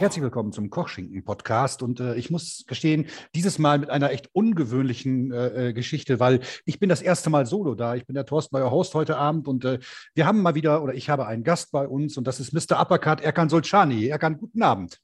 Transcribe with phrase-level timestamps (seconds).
[0.00, 1.82] Herzlich willkommen zum Kochschinken-Podcast.
[1.82, 3.04] Und äh, ich muss gestehen,
[3.34, 7.44] dieses Mal mit einer echt ungewöhnlichen äh, äh, Geschichte, weil ich bin das erste Mal
[7.44, 7.96] solo da.
[7.96, 9.46] Ich bin der Thorsten, euer Host heute Abend.
[9.46, 9.78] Und äh,
[10.14, 12.80] wir haben mal wieder, oder ich habe einen Gast bei uns, und das ist Mr.
[12.80, 14.06] Uppercut Erkan Solchani.
[14.06, 14.98] Erkan, guten Abend.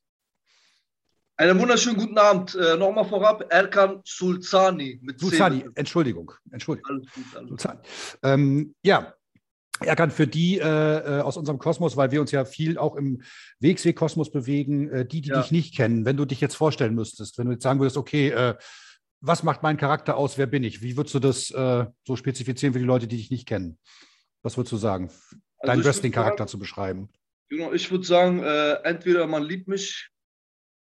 [1.37, 2.55] Einen wunderschönen guten Abend.
[2.55, 4.99] Äh, Nochmal vorab, Erkan Sulzani.
[5.03, 6.33] Mit Sulzani, Entschuldigung.
[6.51, 6.91] Entschuldigung.
[6.91, 7.79] Alles gut, alles gut.
[8.23, 9.13] Ähm, ja,
[9.81, 12.97] er kann für die äh, äh, aus unserem Kosmos, weil wir uns ja viel auch
[12.97, 13.23] im
[13.61, 15.43] Wegsweg-Kosmos bewegen, äh, die, die ja.
[15.43, 18.29] dich nicht kennen, wenn du dich jetzt vorstellen müsstest, wenn du jetzt sagen würdest, okay,
[18.31, 18.55] äh,
[19.21, 20.83] was macht mein Charakter aus, wer bin ich?
[20.83, 23.79] Wie würdest du das äh, so spezifizieren für die Leute, die dich nicht kennen?
[24.43, 25.11] Was würdest du sagen,
[25.59, 27.09] also deinen Wrestling-Charakter zu beschreiben?
[27.49, 30.11] Genau, ich würde sagen, äh, entweder man liebt mich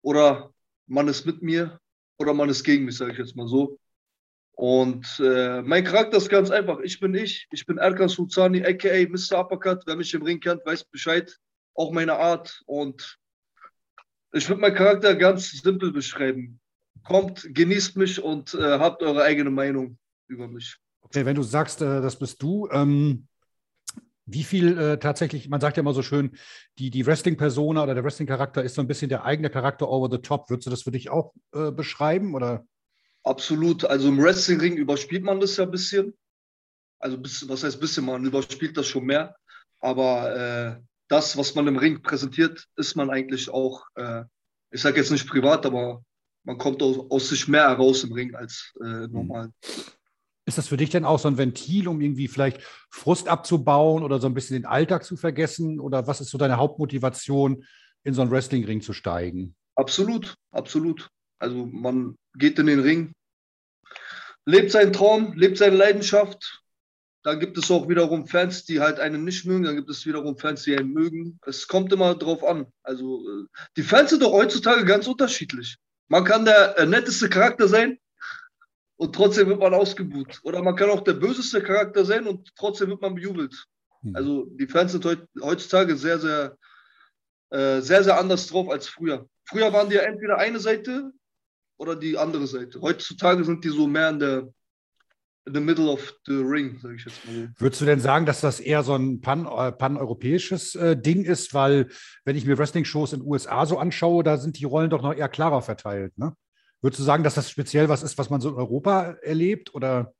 [0.02, 0.52] oder
[0.86, 1.80] man ist mit mir
[2.18, 3.78] oder man ist gegen mich, sage ich jetzt mal so.
[4.56, 6.78] Und äh, mein Charakter ist ganz einfach.
[6.80, 7.48] Ich bin ich.
[7.50, 9.40] Ich bin Erkan Sultani, aka Mr.
[9.40, 9.82] Uppercut.
[9.86, 11.36] Wer mich im Ring kennt, weiß Bescheid.
[11.74, 12.62] Auch meine Art.
[12.66, 13.18] Und
[14.32, 16.60] ich würde meinen Charakter ganz simpel beschreiben.
[17.04, 20.76] Kommt, genießt mich und äh, habt eure eigene Meinung über mich.
[21.02, 23.26] Okay, wenn du sagst, äh, das bist du, ähm,
[24.26, 26.36] wie viel äh, tatsächlich, man sagt ja immer so schön,
[26.78, 30.22] die, die Wrestling-Persona oder der Wrestling-Charakter ist so ein bisschen der eigene Charakter over the
[30.22, 30.48] top.
[30.48, 32.34] Würdest du das für dich auch äh, beschreiben?
[32.34, 32.64] Oder?
[33.24, 33.84] Absolut.
[33.84, 36.14] Also im Wrestlingring überspielt man das ja ein bisschen.
[36.98, 39.34] Also was heißt bisschen, man überspielt das schon mehr.
[39.80, 44.24] Aber äh, das, was man im Ring präsentiert, ist man eigentlich auch, äh,
[44.70, 46.02] ich sage jetzt nicht privat, aber
[46.44, 49.50] man kommt aus, aus, sich mehr heraus im Ring als äh, normal.
[50.46, 54.18] Ist das für dich denn auch so ein Ventil, um irgendwie vielleicht Frust abzubauen oder
[54.20, 55.80] so ein bisschen den Alltag zu vergessen?
[55.80, 57.64] Oder was ist so deine Hauptmotivation,
[58.02, 59.56] in so einen Wrestlingring zu steigen?
[59.74, 61.08] Absolut, absolut.
[61.38, 63.12] Also man geht in den Ring,
[64.46, 66.60] lebt seinen Traum, lebt seine Leidenschaft.
[67.22, 69.64] Dann gibt es auch wiederum Fans, die halt einen nicht mögen.
[69.64, 71.38] Dann gibt es wiederum Fans, die einen mögen.
[71.46, 72.66] Es kommt immer drauf an.
[72.82, 73.46] Also äh,
[73.76, 75.78] die Fans sind doch heutzutage ganz unterschiedlich.
[76.08, 77.98] Man kann der äh, netteste Charakter sein
[78.96, 80.40] und trotzdem wird man ausgebucht.
[80.42, 83.64] Oder man kann auch der böseste Charakter sein und trotzdem wird man bejubelt.
[84.02, 84.16] Mhm.
[84.16, 85.06] Also die Fans sind
[85.40, 86.58] heutzutage sehr, sehr,
[87.50, 89.26] äh, sehr, sehr anders drauf als früher.
[89.46, 91.10] Früher waren die ja entweder eine Seite
[91.76, 92.80] oder die andere Seite.
[92.80, 94.48] Heutzutage sind die so mehr in der
[95.46, 97.52] in the middle of the ring, sage ich jetzt mal.
[97.58, 101.52] Würdest du denn sagen, dass das eher so ein pan, äh, pan-europäisches äh, Ding ist?
[101.52, 101.88] Weil,
[102.24, 105.14] wenn ich mir Wrestling-Shows in den USA so anschaue, da sind die Rollen doch noch
[105.14, 106.16] eher klarer verteilt.
[106.16, 106.34] Ne?
[106.80, 109.74] Würdest du sagen, dass das speziell was ist, was man so in Europa erlebt?
[109.74, 110.14] Oder?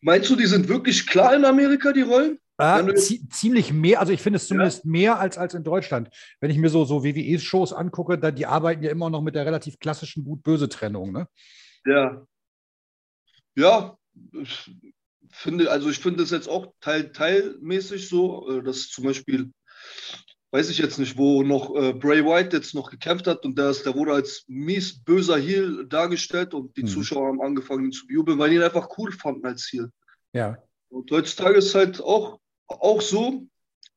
[0.00, 2.38] Meinst du, die sind wirklich klar in Amerika, die Rollen?
[2.60, 2.92] Äh,
[3.30, 4.90] ziemlich mehr, also ich finde es zumindest ja.
[4.90, 6.10] mehr als, als in Deutschland.
[6.40, 9.46] Wenn ich mir so, so WWE-Shows angucke, da, die arbeiten ja immer noch mit der
[9.46, 11.28] relativ klassischen Gut-Böse-Trennung, ne?
[11.84, 12.26] Ja.
[13.54, 13.96] Ja,
[14.32, 14.72] ich
[15.30, 19.52] finde, also ich finde es jetzt auch teil, teilmäßig so, äh, dass zum Beispiel,
[20.50, 23.70] weiß ich jetzt nicht, wo noch äh, Bray White jetzt noch gekämpft hat und der,
[23.70, 26.88] ist, der wurde als mies böser Heel dargestellt und die mhm.
[26.88, 29.90] Zuschauer haben angefangen, ihn zu jubeln, weil die ihn einfach cool fanden als Heel.
[30.32, 30.58] Ja.
[30.88, 33.46] Und heutzutage ist halt auch auch so,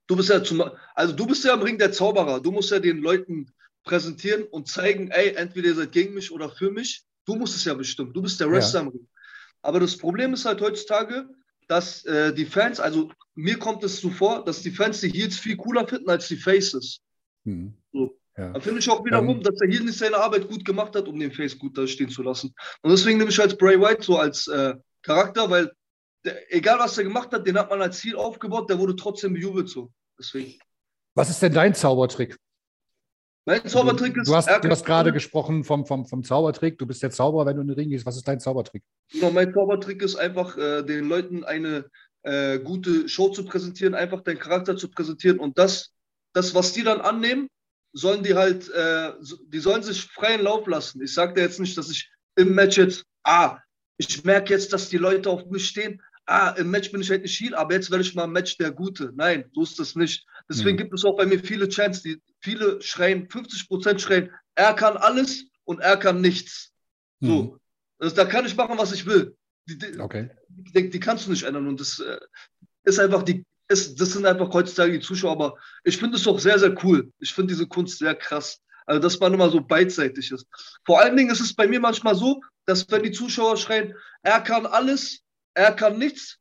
[0.08, 0.64] du bist ja zum,
[0.96, 2.40] also du bist ja im Ring der Zauberer.
[2.40, 3.52] Du musst ja den Leuten
[3.84, 7.04] präsentieren und zeigen, ey, entweder ihr seid gegen mich oder für mich.
[7.26, 8.14] Du musst es ja bestimmen.
[8.14, 8.88] Du bist der Wrestler ja.
[8.88, 9.08] im Ring.
[9.62, 11.30] Aber das Problem ist halt heutzutage,
[11.68, 15.38] dass äh, die Fans, also mir kommt es so vor, dass die Fans die Heels
[15.38, 17.00] viel cooler finden als die Faces.
[17.46, 17.74] Hm.
[17.92, 18.18] So.
[18.38, 18.54] Ja.
[18.54, 21.08] Da finde ich auch wiederum, ähm, dass der Heel nicht seine Arbeit gut gemacht hat,
[21.08, 22.54] um den Face gut da stehen zu lassen.
[22.82, 25.72] Und deswegen nehme ich als Bray White so als äh, Charakter, weil
[26.26, 29.34] der, egal was er gemacht hat, den hat man als Ziel aufgebaut, der wurde trotzdem
[29.34, 29.92] bejubelt so.
[30.20, 30.60] Deswegen.
[31.16, 32.38] Was ist denn dein Zaubertrick?
[33.46, 34.28] Mein Zaubertrick ist.
[34.28, 36.78] Du hast, du hast gerade gesprochen vom, vom, vom Zaubertrick.
[36.78, 38.06] Du bist der Zauberer, wenn du in den Ring gehst.
[38.06, 38.84] Was ist dein Zaubertrick?
[39.12, 41.90] Genau, mein Zaubertrick ist einfach, äh, den Leuten eine
[42.22, 45.92] äh, gute Show zu präsentieren, einfach deinen Charakter zu präsentieren und das,
[46.34, 47.50] das was die dann annehmen,
[47.94, 49.14] sollen die halt, äh,
[49.48, 51.02] die sollen sich freien Lauf lassen.
[51.02, 53.58] Ich sage dir jetzt nicht, dass ich im Match jetzt, ah,
[53.98, 57.24] ich merke jetzt, dass die Leute auf mich stehen, ah, im Match bin ich halt
[57.24, 59.12] nicht Heal, aber jetzt werde ich mal im Match der Gute.
[59.16, 60.26] Nein, so ist das nicht.
[60.50, 60.78] Deswegen mhm.
[60.78, 64.98] gibt es auch bei mir viele Chants, die viele schreien, 50 Prozent schreien, er kann
[64.98, 66.72] alles und er kann nichts.
[67.20, 67.28] Mhm.
[67.28, 67.58] So.
[68.00, 69.36] Also, da kann ich machen, was ich will.
[69.68, 70.30] Die, die, okay.
[70.48, 72.20] die, die kannst du nicht ändern und das äh,
[72.84, 76.40] ist einfach die, ist, das sind einfach heutzutage die Zuschauer, aber ich finde es auch
[76.40, 77.12] sehr, sehr cool.
[77.20, 78.60] Ich finde diese Kunst sehr krass.
[78.86, 80.48] Also, dass man immer so beidseitig ist.
[80.86, 83.94] Vor allen Dingen ist es bei mir manchmal so, dass wenn die Zuschauer schreien,
[84.24, 85.22] er kann alles,
[85.54, 86.40] er kann nichts,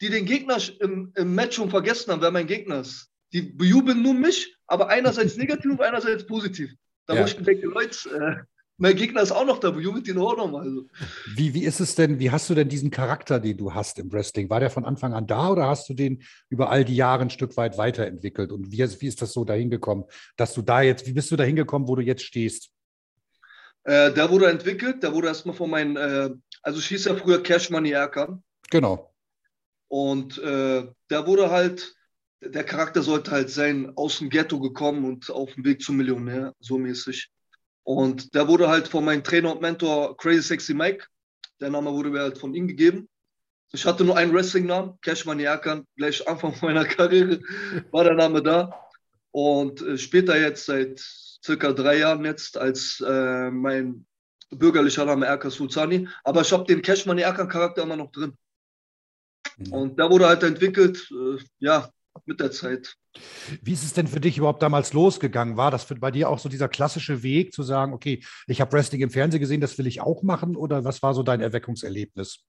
[0.00, 3.08] die den Gegner im, im Match schon vergessen haben, wer mein Gegner ist.
[3.32, 6.72] Die bejubeln nur mich, aber einerseits negativ und einerseits positiv.
[7.06, 7.22] Da ja.
[7.22, 8.44] wo ich denke, Leute, äh,
[8.80, 10.62] mein Gegner ist auch noch da, jubelt ihn auch nochmal.
[10.62, 10.86] Also.
[11.34, 14.12] Wie, wie ist es denn, wie hast du denn diesen Charakter, den du hast im
[14.12, 14.48] Wrestling?
[14.50, 17.30] War der von Anfang an da oder hast du den über all die Jahre ein
[17.30, 18.52] Stück weit weiterentwickelt?
[18.52, 20.04] Und wie, wie ist das so dahin gekommen,
[20.36, 22.70] dass du da jetzt, wie bist du dahin gekommen, wo du jetzt stehst?
[23.82, 26.30] Äh, der wurde entwickelt, der wurde erstmal von meinen, äh,
[26.62, 28.44] also ich hieß ja früher Cash Money Erkan.
[28.70, 29.14] Genau.
[29.88, 31.94] Und äh, der wurde halt,
[32.40, 36.54] der Charakter sollte halt sein, aus dem Ghetto gekommen und auf dem Weg zum Millionär,
[36.60, 37.30] so mäßig.
[37.84, 41.06] Und der wurde halt von meinem Trainer und Mentor Crazy Sexy Mike,
[41.60, 43.08] der Name wurde mir halt von ihm gegeben.
[43.72, 47.40] Ich hatte nur einen Wrestling-Namen, Cash Money Erkan, gleich Anfang meiner Karriere
[47.90, 48.78] war der Name da.
[49.30, 51.00] Und äh, später jetzt seit
[51.44, 54.06] circa drei Jahren jetzt als äh, mein
[54.50, 56.08] bürgerlicher Name Erkan Sulzani.
[56.24, 58.36] Aber ich habe den Cash Money Erkan Charakter immer noch drin.
[59.70, 61.90] Und der wurde halt entwickelt, äh, ja,
[62.26, 62.94] mit der Zeit.
[63.62, 65.56] Wie ist es denn für dich überhaupt damals losgegangen?
[65.56, 68.72] War das für, bei dir auch so dieser klassische Weg zu sagen, okay, ich habe
[68.72, 70.56] Wrestling im Fernsehen gesehen, das will ich auch machen?
[70.56, 72.44] Oder was war so dein Erweckungserlebnis?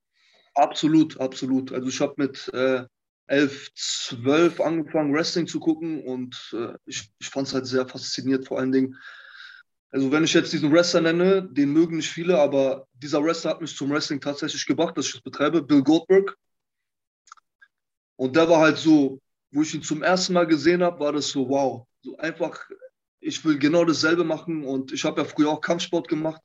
[0.56, 1.72] Absolut, absolut.
[1.72, 2.84] Also ich habe mit äh,
[3.28, 8.48] 11, 12 angefangen, Wrestling zu gucken und äh, ich, ich fand es halt sehr fasziniert,
[8.48, 8.98] vor allen Dingen.
[9.92, 13.62] Also wenn ich jetzt diesen Wrestler nenne, den mögen nicht viele, aber dieser Wrestler hat
[13.62, 16.36] mich zum Wrestling tatsächlich gebracht, dass ich das betreibe, Bill Goldberg.
[18.20, 19.22] Und der war halt so,
[19.52, 22.70] wo ich ihn zum ersten Mal gesehen habe, war das so, wow, so einfach,
[23.22, 26.42] ich will genau dasselbe machen und ich habe ja früher auch Kampfsport gemacht.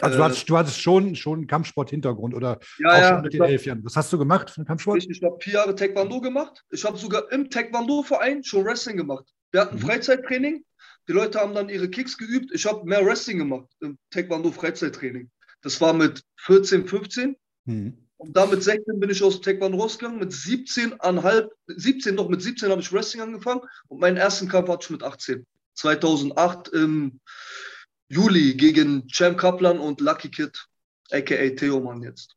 [0.00, 3.34] Also du, hattest, du hattest schon, schon einen Kampfsport-Hintergrund oder ja, auch ja, schon mit
[3.34, 3.84] den elf Jahren.
[3.84, 5.04] Was hast du gemacht für einen Kampfsport?
[5.06, 6.64] Ich, habe vier Jahre Taekwondo gemacht.
[6.70, 9.26] Ich habe sogar im Taekwondo-Verein schon Wrestling gemacht.
[9.50, 9.80] Wir hatten mhm.
[9.80, 10.64] Freizeittraining.
[11.08, 12.52] Die Leute haben dann ihre Kicks geübt.
[12.54, 15.30] Ich habe mehr Wrestling gemacht im Taekwondo-Freizeittraining.
[15.60, 17.36] Das war mit 14, 15.
[17.66, 17.98] Mhm.
[18.22, 20.20] Und da mit 16 bin ich aus Taekwondo rausgegangen.
[20.20, 23.62] Mit 17,5, 17 doch, mit 17 habe ich Wrestling angefangen.
[23.88, 25.44] Und meinen ersten Kampf hatte ich mit 18.
[25.74, 27.18] 2008 im
[28.08, 30.68] Juli gegen Cem Kaplan und Lucky Kid,
[31.10, 32.36] aka Theoman jetzt.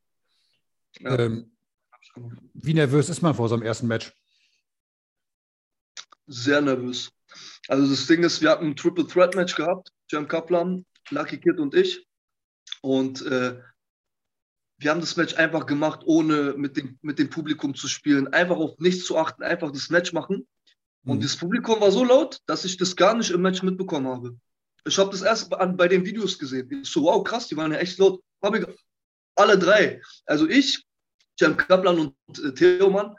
[0.98, 1.20] Ja.
[1.20, 1.52] Ähm,
[2.54, 4.12] wie nervös ist man vor so einem ersten Match?
[6.26, 7.12] Sehr nervös.
[7.68, 11.60] Also das Ding ist, wir hatten ein Triple Threat Match gehabt, Cem Kaplan, Lucky Kid
[11.60, 12.04] und ich.
[12.80, 13.60] Und äh,
[14.78, 18.56] wir haben das Match einfach gemacht, ohne mit dem, mit dem Publikum zu spielen, einfach
[18.56, 20.46] auf nichts zu achten, einfach das Match machen.
[21.04, 21.22] Und mhm.
[21.22, 24.36] das Publikum war so laut, dass ich das gar nicht im Match mitbekommen habe.
[24.84, 26.68] Ich habe das erst bei den Videos gesehen.
[26.82, 28.22] Ich so, wow, krass, die waren ja echt laut.
[28.42, 28.66] Habe ich
[29.34, 30.00] alle drei.
[30.26, 30.84] Also ich,
[31.38, 33.14] Jem Kaplan und äh, Theoman,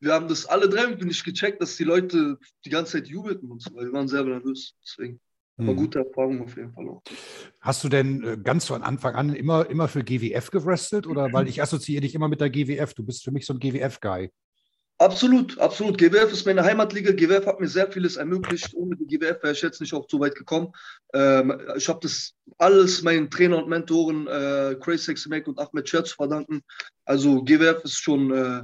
[0.00, 3.50] wir haben das alle drei bin ich gecheckt, dass die Leute die ganze Zeit jubelten
[3.50, 4.74] und so, weil wir waren sehr nervös.
[4.82, 5.20] Deswegen
[5.56, 5.76] war hm.
[5.76, 7.02] gute Erfahrung auf jeden Fall auch.
[7.60, 11.48] Hast du denn äh, ganz von Anfang an immer, immer für GWF gewrestelt oder weil
[11.48, 12.94] ich assoziiere dich immer mit der GWF?
[12.94, 14.30] Du bist für mich so ein GWF-Guy.
[15.02, 15.98] Absolut, absolut.
[15.98, 17.10] GWF ist meine Heimatliga.
[17.10, 18.72] GWF hat mir sehr vieles ermöglicht.
[18.74, 20.72] Ohne die GWF wäre ich jetzt nicht auch so weit gekommen.
[21.12, 25.88] Ähm, ich habe das alles meinen Trainer und Mentoren äh, Crazy Sexy Mac und Ahmed
[25.88, 26.62] Scher zu verdanken.
[27.04, 28.62] Also GWF ist schon äh,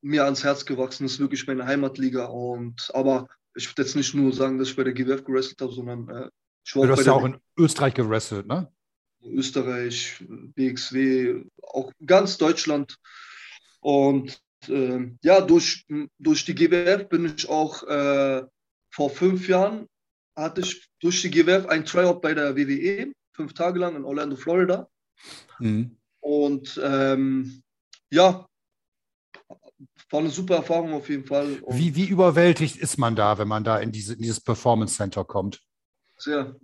[0.00, 1.04] mir ans Herz gewachsen.
[1.04, 2.26] Ist wirklich meine Heimatliga.
[2.26, 5.72] Und aber ich würde jetzt nicht nur sagen, dass ich bei der GWF gewrestelt habe,
[5.72, 6.28] sondern äh,
[6.64, 8.70] ich war Du hast ja auch in Österreich gewrestelt, ne?
[9.22, 12.96] Österreich, BXW, auch ganz Deutschland.
[13.80, 15.86] Und äh, ja, durch,
[16.18, 18.42] durch die GWF bin ich auch äh,
[18.90, 19.88] vor fünf Jahren
[20.36, 24.36] hatte ich durch die GWF ein Tryout bei der WWE, fünf Tage lang in Orlando,
[24.36, 24.88] Florida.
[25.58, 25.96] Mhm.
[26.20, 27.62] Und ähm,
[28.10, 28.46] ja,
[30.10, 31.60] war eine super Erfahrung auf jeden Fall.
[31.68, 35.24] wie, wie überwältigt ist man da, wenn man da in, diese, in dieses Performance Center
[35.24, 35.60] kommt?
[36.16, 36.56] Sehr.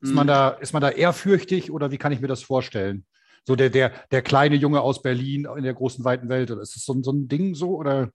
[0.00, 0.28] Ist man, mhm.
[0.28, 3.06] da, ist man da ehrfürchtig oder wie kann ich mir das vorstellen?
[3.48, 6.50] so der, der, der kleine Junge aus Berlin in der großen, weiten Welt?
[6.50, 7.76] Oder ist das so, so ein Ding so?
[7.76, 8.12] Oder?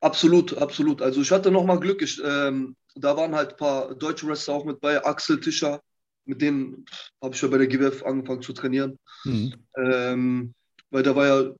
[0.00, 1.02] Absolut, absolut.
[1.02, 2.00] Also ich hatte nochmal Glück.
[2.00, 5.04] Ich, ähm, da waren halt ein paar deutsche Wrestler auch mit bei.
[5.04, 5.80] Axel Tischer,
[6.26, 6.84] mit denen
[7.20, 9.00] habe ich ja bei der GWF angefangen zu trainieren.
[9.24, 9.54] Mhm.
[9.76, 10.54] Ähm,
[10.90, 11.50] weil da war ja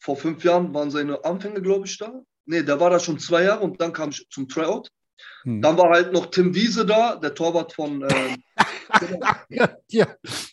[0.00, 2.22] vor fünf Jahren waren seine Anfänge, glaube ich, da.
[2.46, 4.88] Nee, da war da schon zwei Jahre und dann kam ich zum Tryout.
[5.44, 5.62] Mhm.
[5.62, 8.36] Dann war halt noch Tim Wiese da, der Torwart von äh,
[9.48, 10.06] ja, ja.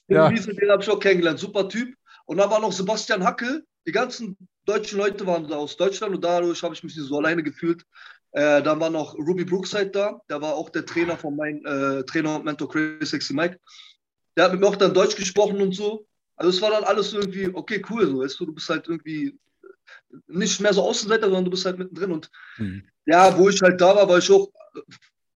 [0.08, 0.32] ja.
[0.32, 1.40] Wiese, den habe ich auch kennengelernt.
[1.40, 1.96] Super Typ.
[2.26, 3.66] Und dann war noch Sebastian Hackel.
[3.88, 7.18] Die ganzen deutschen Leute waren da aus Deutschland und dadurch habe ich mich nicht so
[7.18, 7.84] alleine gefühlt.
[8.32, 10.20] Äh, dann war noch Ruby Brookside da.
[10.30, 13.58] Der war auch der Trainer von meinem äh, Trainer und Mentor Crazy Sexy Mike.
[14.36, 16.06] Der hat mit mir auch dann Deutsch gesprochen und so.
[16.38, 19.38] Also es war dann alles irgendwie, okay, cool, so, weißt du, du bist halt irgendwie
[20.28, 22.12] nicht mehr so Außenseiter, sondern du bist halt mittendrin.
[22.12, 22.84] Und mhm.
[23.06, 24.48] ja, wo ich halt da war, war ich auch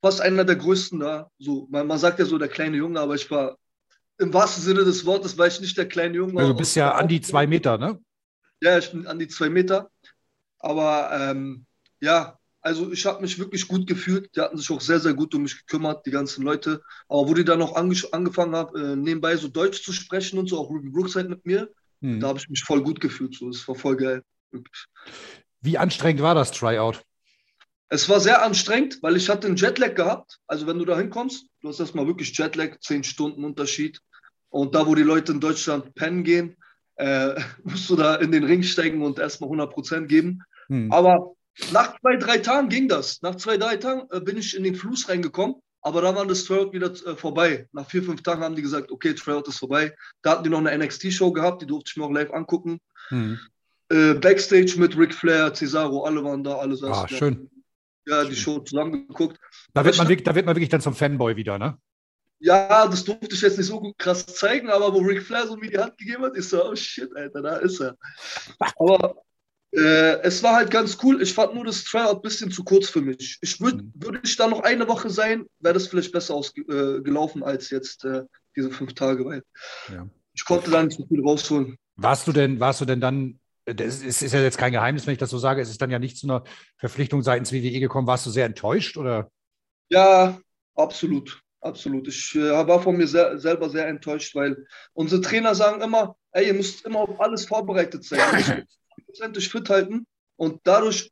[0.03, 1.31] fast einer der größten da.
[1.39, 3.57] So, man, man sagt ja so der kleine Junge, aber ich war
[4.19, 6.39] im wahrsten Sinne des Wortes, war ich nicht der kleine Junge.
[6.39, 7.99] Also du bist ja an die zwei Meter, ne?
[8.61, 9.91] Ja, ich bin an die zwei Meter.
[10.59, 11.65] Aber ähm,
[12.01, 12.38] ja,
[12.69, 14.37] Also ich habe mich wirklich gut gefühlt.
[14.37, 16.83] Die hatten sich auch sehr, sehr gut um mich gekümmert, die ganzen Leute.
[17.09, 20.51] Aber wo die dann noch ange angefangen haben, äh, nebenbei so Deutsch zu sprechen und
[20.51, 21.71] so, auch Ruby Brookside mit mir,
[22.03, 22.21] hm.
[22.21, 23.35] da habe ich mich voll gut gefühlt.
[23.35, 24.23] So, es war voll geil.
[24.51, 24.85] Wirklich.
[25.63, 27.03] Wie anstrengend war das Tryout?
[27.89, 30.39] Es war sehr anstrengend, weil ich hatte einen Jetlag gehabt.
[30.47, 33.99] Also wenn du da hinkommst, du hast erstmal wirklich Jetlag, zehn Stunden Unterschied.
[34.51, 36.59] Und da, wo die Leute in Deutschland pennen gehen,
[36.97, 37.35] äh,
[37.65, 40.43] musst du da in den Ring steigen und erstmal 100 Prozent geben.
[40.67, 40.93] Hm.
[40.93, 41.33] Aber
[41.73, 43.23] nach zwei, drei Tagen ging das.
[43.23, 46.45] Nach zwei, drei Tagen äh, bin ich in den Fluss reingekommen, aber da war das
[46.45, 47.69] Tryout wieder äh, vorbei.
[47.73, 49.95] Nach vier, fünf Tagen haben die gesagt, okay, Tryout ist vorbei.
[50.23, 52.81] Da hatten die noch eine NXT-Show gehabt, die durfte ich mir auch live angucken.
[53.09, 53.39] Hm.
[53.91, 57.05] Äh, Backstage mit Ric Flair, Cesaro, alle waren da, alle saßen.
[57.05, 57.51] Ah, schön.
[58.07, 59.39] Ja, die Show zusammengeguckt.
[59.75, 61.79] Da wird, man wirklich, da wird man wirklich dann zum Fanboy wieder, ne?
[62.41, 65.71] Ja, das durfte ich jetzt nicht so krass zeigen, aber wo Ric Flair so mir
[65.71, 67.97] die Hand gegeben hat, ist so, oh shit, Alter, da ist er.
[68.77, 69.23] Aber
[69.73, 71.21] äh, es war halt ganz cool.
[71.21, 73.39] Ich fand nur das Tryout ein bisschen zu kurz für mich.
[73.43, 73.93] Ich würd, mhm.
[73.95, 78.05] würde ich da noch eine Woche sein, wäre das vielleicht besser ausgelaufen äh, als jetzt
[78.05, 78.23] äh,
[78.57, 79.43] diese fünf Tage, weil
[79.93, 80.09] ja.
[80.33, 81.77] ich konnte da nicht so viel rausholen.
[81.97, 83.39] Warst du denn, warst du denn dann
[83.75, 85.61] das ist, ist, ja jetzt kein Geheimnis, wenn ich das so sage.
[85.61, 86.43] Es ist dann ja nicht zu einer
[86.79, 88.07] Verpflichtung seitens WWE gekommen.
[88.07, 89.31] Warst du sehr enttäuscht oder?
[89.91, 90.41] Ja,
[90.75, 91.43] absolut.
[91.61, 92.07] Absolut.
[92.09, 96.47] Ich äh, war von mir sehr, selber sehr enttäuscht, weil unsere Trainer sagen immer, ey,
[96.47, 98.65] ihr müsst immer auf alles vorbereitet sein.
[99.19, 100.07] Prozentlich fit halten.
[100.37, 101.11] Und dadurch,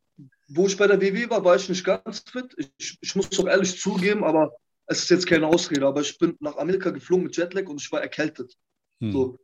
[0.49, 2.55] wo ich bei der WWE war, war ich nicht ganz fit.
[2.79, 4.53] Ich, ich muss doch ehrlich zugeben, aber
[4.87, 5.87] es ist jetzt keine Ausrede.
[5.87, 8.55] Aber ich bin nach Amerika geflogen mit Jetlag und ich war erkältet.
[9.01, 9.13] Hm.
[9.13, 9.39] So.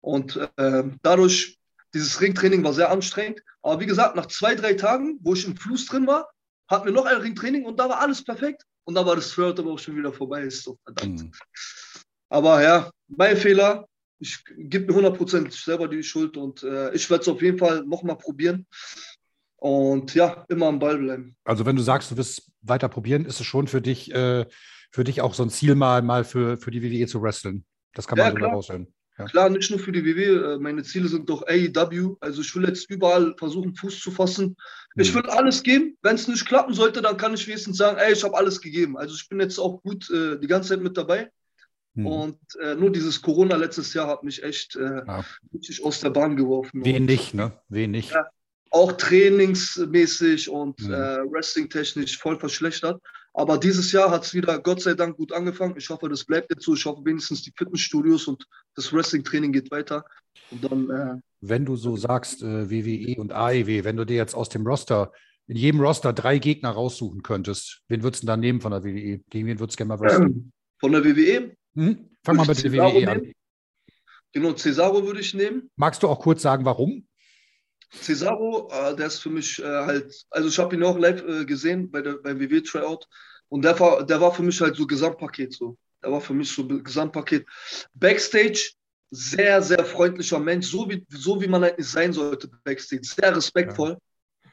[0.00, 1.58] Und äh, dadurch
[1.94, 3.42] dieses Ringtraining war sehr anstrengend.
[3.62, 6.30] Aber wie gesagt, nach zwei, drei Tagen, wo ich im Fluss drin war,
[6.68, 8.64] hatten wir noch ein Ringtraining und da war alles perfekt.
[8.84, 10.42] Und da war das Third aber auch schon wieder vorbei.
[10.42, 11.22] Ist so verdammt.
[11.22, 11.32] Mhm.
[12.28, 13.86] Aber ja, mein Fehler.
[14.20, 17.84] Ich gebe mir 100% selber die Schuld und äh, ich werde es auf jeden Fall
[17.84, 18.66] nochmal probieren.
[19.56, 21.36] Und ja, immer am Ball bleiben.
[21.44, 24.46] Also wenn du sagst, du wirst weiter probieren, ist es schon für dich, äh,
[24.90, 27.64] für dich auch so ein Ziel, mal, mal für, für die WWE zu wresteln.
[27.92, 28.86] Das kann man ja, so raushören.
[29.18, 29.26] Ja.
[29.26, 32.16] Klar, nicht nur für die WWE, äh, meine Ziele sind doch AEW.
[32.20, 34.56] Also ich will jetzt überall versuchen, Fuß zu fassen.
[34.94, 35.02] Mhm.
[35.02, 35.98] Ich will alles geben.
[36.00, 38.96] Wenn es nicht klappen sollte, dann kann ich wenigstens sagen, ey, ich habe alles gegeben.
[38.96, 41.30] Also ich bin jetzt auch gut äh, die ganze Zeit mit dabei.
[41.94, 42.06] Mhm.
[42.06, 45.24] Und äh, nur dieses Corona letztes Jahr hat mich echt äh, ja.
[45.52, 46.84] richtig aus der Bahn geworfen.
[46.84, 47.52] Wenig, ne?
[47.68, 48.10] Wenig.
[48.10, 48.26] Ja,
[48.70, 50.92] auch trainingsmäßig und mhm.
[50.92, 53.00] äh, wrestling-technisch voll verschlechtert.
[53.32, 55.74] Aber dieses Jahr hat es wieder Gott sei Dank gut angefangen.
[55.76, 56.74] Ich hoffe, das bleibt jetzt so.
[56.74, 58.44] Ich hoffe wenigstens die Fitnessstudios und
[58.74, 60.04] das Wrestling-Training geht weiter.
[60.50, 64.34] Und dann, äh, wenn du so sagst, äh, WWE und AEW, wenn du dir jetzt
[64.34, 65.12] aus dem Roster,
[65.46, 69.20] in jedem Roster drei Gegner raussuchen könntest, wen würdest du dann nehmen von der WWE?
[69.30, 70.52] Gegen wen würdest du gerne mal wresteln?
[70.80, 71.54] Von der WWE?
[71.74, 72.10] Hm?
[72.24, 73.32] Fang mal mit der WWE an.
[74.32, 75.70] Genau, Cesaro würde ich nehmen.
[75.76, 77.06] Magst du auch kurz sagen, warum?
[77.92, 81.44] Cesaro, äh, der ist für mich äh, halt, also ich habe ihn auch live äh,
[81.44, 83.06] gesehen bei der, beim WW Tryout
[83.48, 85.76] und der war, der war für mich halt so Gesamtpaket so.
[86.02, 87.46] Der war für mich so Gesamtpaket.
[87.92, 88.72] Backstage,
[89.10, 93.02] sehr, sehr freundlicher Mensch, so wie, so wie man eigentlich sein sollte Backstage.
[93.02, 93.90] Sehr respektvoll.
[93.90, 93.98] Ja.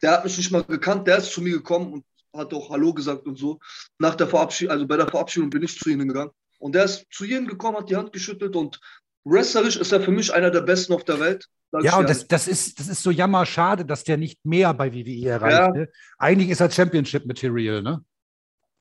[0.02, 2.06] Der hat mich nicht mal gekannt, der ist zu mir gekommen und
[2.36, 3.60] hat auch Hallo gesagt und so.
[4.00, 6.32] Nach der Verabschiedung, also bei der Verabschiedung bin ich zu ihnen gegangen.
[6.60, 8.80] Und der ist zu ihnen gekommen, hat die Hand geschüttelt und
[9.26, 11.48] wrestlerisch ist er für mich einer der besten auf der Welt.
[11.82, 15.30] Ja, und das, das, ist, das ist so jammerschade, dass der nicht mehr bei WWE
[15.30, 15.58] erreicht.
[15.58, 15.70] Ja.
[15.70, 15.90] Ne?
[16.18, 18.04] Eigentlich ist er Championship Material, ne?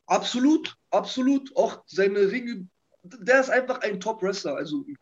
[0.06, 1.54] Absolut, absolut.
[1.56, 2.68] Auch seine Ringe,
[3.02, 4.54] der ist einfach ein Top-Wrestler.
[4.54, 4.96] Also in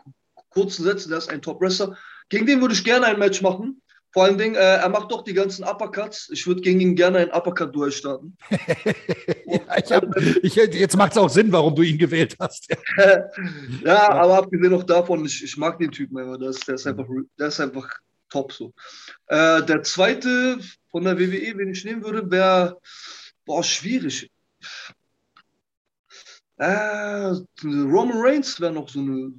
[0.49, 1.97] kurzen Sätzen, der ist ein Top-Wrestler.
[2.31, 3.83] Gegen den würde ich gerne ein Match machen.
[4.15, 6.31] Vor allen Dingen, äh, er macht doch die ganzen Uppercuts.
[6.31, 8.37] Ich würde gegen ihn gerne ein Uppercut-Duell starten.
[8.49, 12.69] ja, ich hab, ich, jetzt macht es auch Sinn, warum du ihn gewählt hast.
[12.97, 13.25] ja,
[13.85, 16.39] ja, aber abgesehen auch davon, ich, ich mag den Typen einfach.
[16.39, 17.07] Der ist, der ist, einfach,
[17.37, 17.91] der ist einfach
[18.31, 18.73] top so.
[19.27, 20.61] Äh, der zweite
[20.93, 22.79] von der WWE, den ich nehmen würde, wäre,
[23.45, 24.31] boah, schwierig.
[26.59, 27.33] Äh,
[27.65, 29.33] Roman Reigns wäre noch so eine,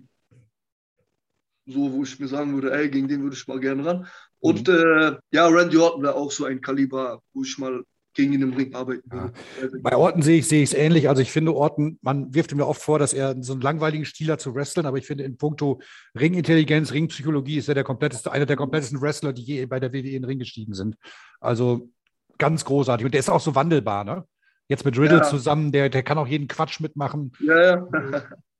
[1.65, 4.07] so, wo ich mir sagen würde, ey, gegen den würde ich mal gerne ran.
[4.45, 4.75] Und mhm.
[4.75, 7.83] äh, ja, Randy Orton wäre auch so ein Kaliber, wo ich mal
[8.13, 9.33] gegen ihn im Ring arbeiten würde.
[9.59, 9.67] Ja.
[9.81, 11.09] Bei Orton sehe ich es ähnlich.
[11.09, 14.05] Also ich finde Orton, man wirft ihm ja oft vor, dass er so einen langweiligen
[14.05, 15.81] Stil hat zu wresteln, aber ich finde in puncto
[16.13, 20.09] Ringintelligenz, Ringpsychologie ist er der kompletteste, einer der komplettesten Wrestler, die je bei der WWE
[20.09, 20.95] in den Ring gestiegen sind.
[21.41, 21.89] Also
[22.37, 23.03] ganz großartig.
[23.03, 24.27] Und der ist auch so wandelbar, ne?
[24.67, 25.23] Jetzt mit Riddle ja.
[25.23, 27.31] zusammen, der, der kann auch jeden Quatsch mitmachen.
[27.39, 27.87] Ja, ja.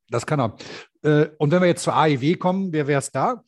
[0.09, 0.55] Das kann er.
[1.03, 3.43] Äh, und wenn wir jetzt zur AEW kommen, wer wäre es da?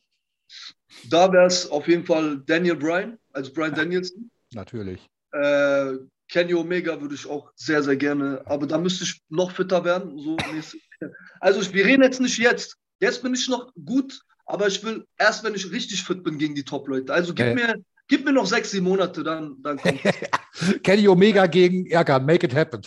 [1.10, 4.30] Da wäre es auf jeden Fall Daniel Bryan, also Bryan Danielson.
[4.52, 5.00] Natürlich.
[5.32, 5.94] Äh,
[6.28, 10.18] Kenny Omega würde ich auch sehr, sehr gerne, aber da müsste ich noch fitter werden.
[10.18, 10.36] So
[11.40, 12.76] also wir reden jetzt nicht jetzt.
[13.00, 16.54] Jetzt bin ich noch gut, aber ich will erst, wenn ich richtig fit bin gegen
[16.54, 17.12] die Top-Leute.
[17.12, 17.54] Also gib, okay.
[17.54, 20.00] mir, Gib mir noch sechs, sieben Monate, dann, dann kommt
[20.82, 22.80] Kenny Omega gegen Erkan, make it happen.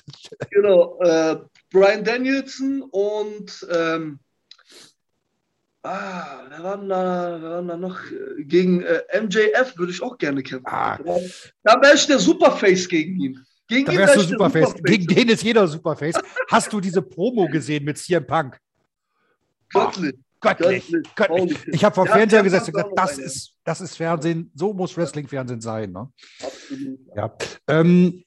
[0.49, 1.37] Genau, äh,
[1.69, 4.19] Brian Danielson und ähm,
[5.83, 7.99] ah, wer war denn da, wer war da noch?
[8.39, 10.67] Gegen äh, MJF würde ich auch gerne kämpfen.
[10.67, 10.97] Ah.
[11.63, 13.45] Da wäre ich der Superface gegen ihn.
[13.67, 14.69] Gegen da wärst du Superface.
[14.69, 14.83] Superface.
[14.83, 16.15] Gegen den ist jeder Superface.
[16.49, 18.59] Hast du diese Promo gesehen mit CM Punk?
[19.69, 20.15] Göttlich.
[20.15, 20.23] Oh.
[20.41, 21.67] Göttlich, göttlich.
[21.67, 24.97] Ich habe vor ja, Fernseher gesetzt und gesagt, das ist, das ist Fernsehen, so muss
[24.97, 25.91] Wrestling-Fernsehen sein.
[25.91, 26.11] Ne?
[26.43, 26.99] Absolut.
[27.15, 27.37] Ja.
[27.67, 28.23] Ähm,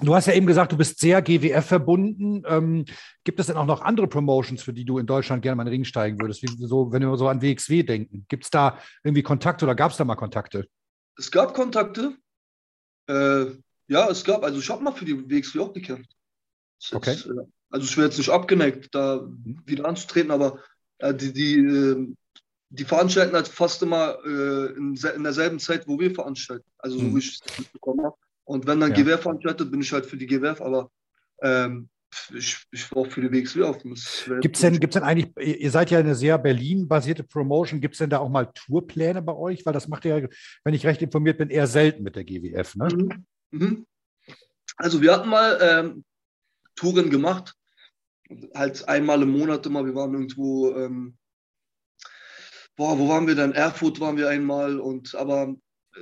[0.00, 2.42] du hast ja eben gesagt, du bist sehr GWF verbunden.
[2.46, 2.84] Ähm,
[3.24, 5.66] gibt es denn auch noch andere Promotions, für die du in Deutschland gerne mal in
[5.66, 6.42] den Ring steigen würdest?
[6.42, 8.26] Wie, so, wenn wir so an WXW denken.
[8.28, 10.66] Gibt es da irgendwie Kontakte oder gab es da mal Kontakte?
[11.16, 12.16] Es gab Kontakte.
[13.08, 13.46] Äh,
[13.88, 16.10] ja, es gab, also ich habe mal für die WXW auch gekämpft.
[16.92, 17.12] Okay.
[17.12, 19.62] Jetzt, äh, also ich wäre jetzt nicht abgeneigt, da mhm.
[19.66, 20.60] wieder anzutreten, aber
[20.98, 22.16] äh, die, die, ähm,
[22.70, 26.64] die veranstalten halt fast immer äh, in, in, derselben Zeit, wo wir veranstalten.
[26.78, 27.14] Also so mhm.
[27.14, 28.16] wie ich es mitbekommen habe.
[28.52, 28.96] Und wenn dann ja.
[28.96, 30.90] Gewehr veranstaltet, bin ich halt für die Gewehr, aber
[31.40, 31.88] ähm,
[32.34, 33.78] ich, ich brauche für die WXW auf.
[33.82, 37.98] Gibt es denn, gibt's denn eigentlich, ihr seid ja eine sehr Berlin-basierte Promotion, gibt es
[38.00, 39.64] denn da auch mal Tourpläne bei euch?
[39.64, 40.28] Weil das macht ihr ja,
[40.64, 42.88] wenn ich recht informiert bin, eher selten mit der GWF, ne?
[42.94, 43.24] Mhm.
[43.52, 43.86] Mhm.
[44.76, 46.04] Also wir hatten mal ähm,
[46.76, 47.54] Touren gemacht,
[48.54, 49.86] halt einmal im Monat immer.
[49.86, 51.16] Wir waren irgendwo, ähm,
[52.76, 53.52] boah, wo waren wir denn?
[53.52, 55.54] Erfurt waren wir einmal und aber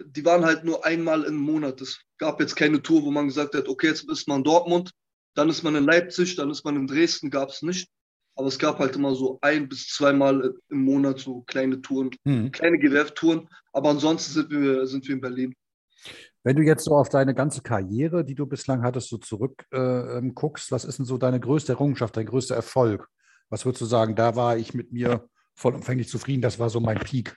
[0.04, 1.80] die waren halt nur einmal im Monat.
[1.80, 4.92] Es gab jetzt keine Tour, wo man gesagt hat, okay, jetzt ist man in Dortmund,
[5.34, 7.90] dann ist man in Leipzig, dann ist man in Dresden, gab es nicht.
[8.36, 12.52] Aber es gab halt immer so ein bis zweimal im Monat so kleine Touren, mhm.
[12.52, 13.48] kleine Gewerftouren.
[13.72, 15.54] Aber ansonsten sind wir, sind wir in Berlin.
[16.42, 19.78] Wenn du jetzt so auf deine ganze Karriere, die du bislang hattest, so zurück äh,
[20.18, 23.08] ähm, was ist denn so deine größte Errungenschaft, dein größter Erfolg?
[23.50, 26.98] Was würdest du sagen, da war ich mit mir vollumfänglich zufrieden, das war so mein
[26.98, 27.36] Peak?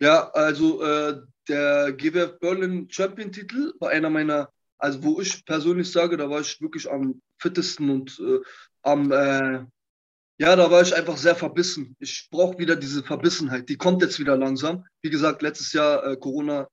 [0.00, 6.16] Ja, also äh, der GWF Berlin Champion-Titel war einer meiner, also wo ich persönlich sage,
[6.16, 8.38] da war ich wirklich am fittesten und äh,
[8.82, 9.64] am, äh,
[10.38, 11.96] ja, da war ich einfach sehr verbissen.
[11.98, 14.84] Ich brauche wieder diese Verbissenheit, die kommt jetzt wieder langsam.
[15.02, 16.66] Wie gesagt, letztes Jahr äh, Corona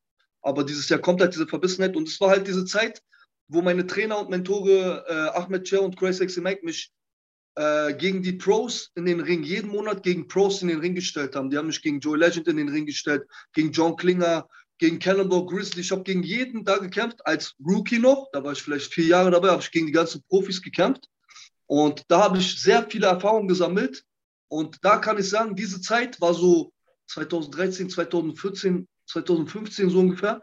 [0.47, 3.02] aber dieses Jahr kommt halt diese Verbissenheit und es war halt diese Zeit,
[3.49, 6.91] wo meine Trainer und Mentore äh, Ahmed Cher und Grace Mike mich
[7.58, 11.36] äh, gegen die Pros in den Ring, jeden Monat gegen Pros in den Ring gestellt
[11.36, 11.50] haben.
[11.50, 15.46] Die haben mich gegen Joey Legend in den Ring gestellt, gegen John Klinger, gegen Cannonball
[15.46, 15.82] Grizzly.
[15.82, 18.30] Ich habe gegen jeden da gekämpft, als Rookie noch.
[18.32, 21.10] Da war ich vielleicht vier Jahre dabei, habe ich gegen die ganzen Profis gekämpft.
[21.65, 24.04] Und da habe ich sehr viele Erfahrungen gesammelt.
[24.48, 26.72] Und da kann ich sagen, diese Zeit war so
[27.08, 30.41] 2013, 2014 2015 so ungefähr.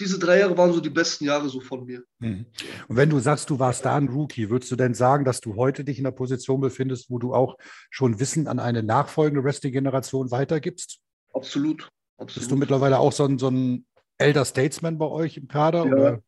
[0.00, 2.02] Diese drei Jahre waren so die besten Jahre so von mir.
[2.18, 2.46] Mhm.
[2.88, 5.54] Und wenn du sagst, du warst da ein Rookie, würdest du denn sagen, dass du
[5.54, 7.56] heute dich in der Position befindest, wo du auch
[7.90, 10.98] schon Wissen an eine nachfolgende Wrestling-Generation weitergibst?
[11.32, 12.34] Absolut, absolut.
[12.34, 13.86] Bist du mittlerweile auch so ein, so ein
[14.18, 15.86] Elder Statesman bei euch im Kader?
[15.86, 16.22] Ja, oder?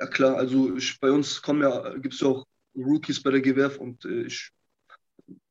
[0.00, 0.36] ja klar.
[0.36, 4.04] Also ich, bei uns kommen ja, gibt es ja auch Rookies bei der GWF und
[4.06, 4.50] äh, ich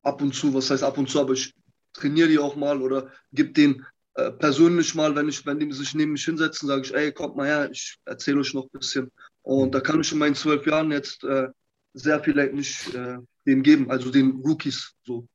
[0.02, 1.54] ab und zu, was heißt ab und zu, aber ich
[1.94, 5.95] trainiere die auch mal oder gebe denen äh, persönlich mal, wenn ich, wenn die sich
[5.95, 9.12] neben mich hinsetzen, sage ich, ey, kommt mal her, ich erzähle euch noch ein bisschen.
[9.41, 11.47] Und da kann ich in meinen zwölf Jahren jetzt äh,
[11.93, 15.28] sehr viel eigentlich äh, denen geben, also den Rookies so.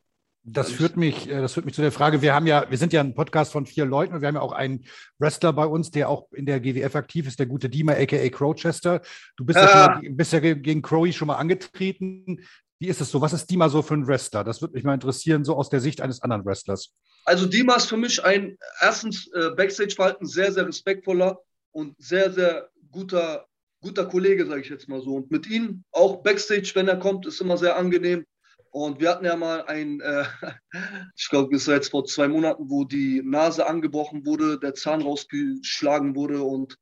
[0.51, 2.23] Das führt mich, äh, das führt mich zu der Frage.
[2.23, 4.41] Wir haben ja, wir sind ja ein Podcast von vier Leuten und wir haben ja
[4.41, 4.85] auch einen
[5.19, 9.03] Wrestler bei uns, der auch in der GWF aktiv ist, der gute Dima, aka Crowchester.
[9.37, 12.41] Du bist ja, ja, mal, bist ja gegen Crowy schon mal angetreten.
[12.79, 13.21] Wie ist es so?
[13.21, 14.45] Was ist Dima so für ein Wrestler?
[14.45, 16.95] Das würde mich mal interessieren, so aus der Sicht eines anderen Wrestlers.
[17.29, 21.39] Also Dima ist für mich ein erstens äh, Backstage-Verhalten sehr, sehr respektvoller
[21.73, 23.47] und sehr, sehr guter,
[23.83, 25.17] guter Kollege, sage ich jetzt mal so.
[25.17, 28.25] Und mit ihm auch Backstage, wenn er kommt, ist immer sehr angenehm.
[28.71, 30.25] Und wir hatten ja mal ein, äh,
[31.17, 35.03] ich glaube, es war jetzt vor zwei Monaten, wo die Nase angebrochen wurde, der Zahn
[35.03, 36.79] rausgeschlagen wurde und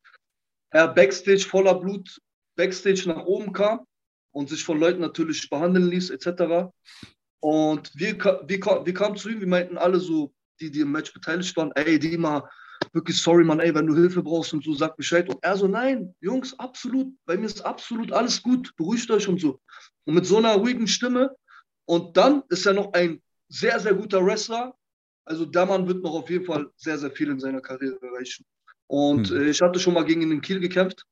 [0.70, 2.20] er Backstage voller Blut
[2.54, 3.80] Backstage nach oben kam
[4.30, 6.70] und sich von Leuten natürlich behandeln ließ, etc.
[7.40, 11.12] Und wir, wir, wir kamen zu ihm, wir meinten alle so, die, die im Match
[11.12, 12.48] beteiligt waren, ey, Dima,
[12.92, 15.28] wirklich sorry, Mann, ey, wenn du Hilfe brauchst und so, sag Bescheid.
[15.28, 19.40] Und er so, nein, Jungs, absolut, bei mir ist absolut alles gut, beruhigt euch und
[19.40, 19.60] so.
[20.04, 21.34] Und mit so einer ruhigen Stimme.
[21.84, 24.74] Und dann ist er noch ein sehr, sehr guter Wrestler.
[25.24, 28.44] Also der Mann wird noch auf jeden Fall sehr, sehr viel in seiner Karriere erreichen.
[28.86, 29.42] Und hm.
[29.42, 31.04] äh, ich hatte schon mal gegen ihn in Kiel gekämpft.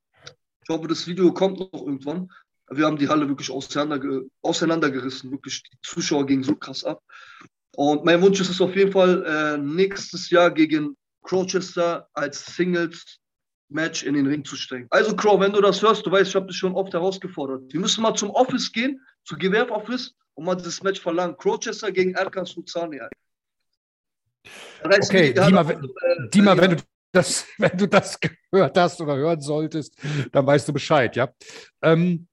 [0.62, 2.30] Ich hoffe, das Video kommt noch irgendwann.
[2.70, 5.30] Wir haben die Halle wirklich auseinander, auseinandergerissen.
[5.30, 7.02] Wirklich, die Zuschauer gingen so krass ab.
[7.76, 14.04] Und mein Wunsch ist es auf jeden Fall, äh, nächstes Jahr gegen Crowchester als Singles-Match
[14.04, 14.86] in den Ring zu steigen.
[14.90, 17.72] Also, Crow, wenn du das hörst, du weißt, ich habe dich schon oft herausgefordert.
[17.72, 21.36] Wir müssen mal zum Office gehen, zu Gewerbeoffice und mal dieses Match verlangen.
[21.36, 23.00] Crowchester gegen Erkan Sulzani.
[24.82, 26.76] Okay, Dima, äh, Dima, wenn du
[27.12, 29.96] das, wenn du das gehört hast oder hören solltest,
[30.32, 31.32] dann weißt du Bescheid, ja.
[31.82, 32.28] Ähm,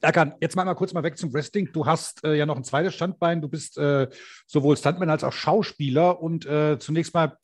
[0.00, 1.70] Erkan, jetzt mal, mal kurz mal weg zum Wrestling.
[1.72, 3.40] Du hast äh, ja noch ein zweites Standbein.
[3.40, 4.08] Du bist äh,
[4.46, 6.20] sowohl Stuntman als auch Schauspieler.
[6.20, 7.38] Und äh, zunächst mal,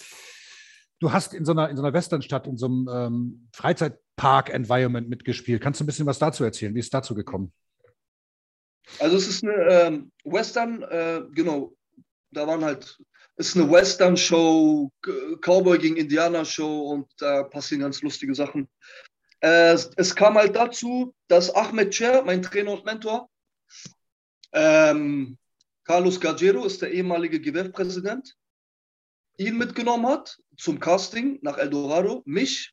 [1.00, 5.62] du hast in so einer, in so einer Westernstadt, in so einem ähm, Freizeitpark-Environment mitgespielt.
[5.62, 6.74] Kannst du ein bisschen was dazu erzählen?
[6.74, 7.52] Wie ist es dazu gekommen?
[8.98, 11.74] Also es ist eine ähm, Western, äh, genau,
[12.30, 12.98] da waren halt,
[13.36, 14.92] es ist eine Western-Show,
[15.40, 18.68] Cowboy gegen Indianer-Show und da passieren ganz lustige Sachen.
[19.44, 23.28] Äh, es kam halt dazu, dass Ahmed Cher, mein Trainer und Mentor,
[24.52, 25.36] ähm,
[25.84, 28.34] Carlos Gagero ist der ehemalige GWF-Präsident,
[29.36, 32.72] ihn mitgenommen hat zum Casting nach Eldorado, mich.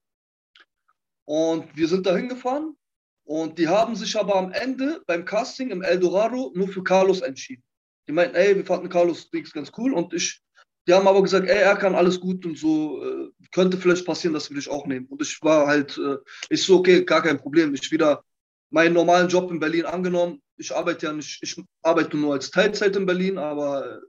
[1.26, 2.78] Und wir sind da hingefahren
[3.26, 7.64] und die haben sich aber am Ende beim Casting im Eldorado nur für Carlos entschieden.
[8.08, 10.42] Die meinten, ey, wir fanden Carlos Dix ganz cool und ich,
[10.88, 14.34] die haben aber gesagt, ey, er kann alles gut und so, äh, könnte vielleicht passieren,
[14.34, 15.08] dass wir dich auch nehmen.
[15.08, 16.18] Und ich war halt, äh,
[16.50, 17.74] ich so, okay, gar kein Problem.
[17.74, 18.24] Ich wieder
[18.70, 20.42] meinen normalen Job in Berlin angenommen.
[20.58, 24.00] Ich arbeite ja nicht, ich arbeite nur als Teilzeit in Berlin, aber äh,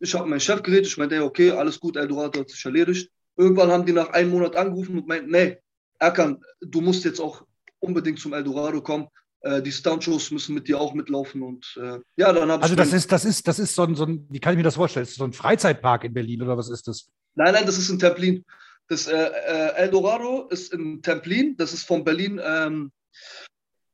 [0.00, 3.10] ich habe meinen Chef geredet, ich meinte, okay, alles gut, Eldorado hat sich erledigt.
[3.36, 5.58] Irgendwann haben die nach einem Monat angerufen und meinten, nee,
[5.98, 7.44] Erkan, du musst jetzt auch
[7.80, 9.08] unbedingt zum Eldorado kommen
[9.44, 12.62] äh, die Stuntshows müssen mit dir auch mitlaufen und äh, ja, dann habe ich.
[12.64, 14.62] Also das ist, das ist, das ist so ein, so ein, wie kann ich mir
[14.62, 15.04] das vorstellen?
[15.04, 17.10] Ist das so ein Freizeitpark in Berlin oder was ist das?
[17.34, 18.44] Nein, nein, das ist in Templin.
[18.88, 22.92] Das äh, äh, Eldorado ist in Templin, das ist von Berlin ähm,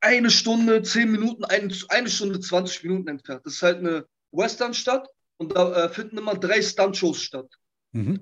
[0.00, 3.42] eine Stunde, zehn Minuten, ein, eine Stunde, 20 Minuten entfernt.
[3.44, 7.48] Das ist halt eine Westernstadt und da äh, finden immer drei Stuntshows statt.
[7.92, 8.20] Mhm.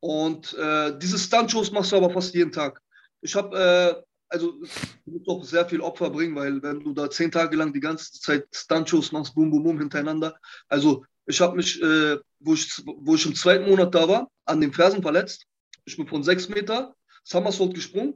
[0.00, 2.80] Und äh, diese Stuntshows machst du aber fast jeden Tag.
[3.22, 7.08] Ich habe äh, also du musst auch sehr viel Opfer bringen, weil wenn du da
[7.08, 10.36] zehn Tage lang die ganze Zeit Stuntshows machst, boom, boom, boom, hintereinander.
[10.68, 14.60] Also ich habe mich, äh, wo, ich, wo ich im zweiten Monat da war, an
[14.60, 15.46] den Fersen verletzt.
[15.84, 18.14] Ich bin von sechs Meter Somersault gesprungen,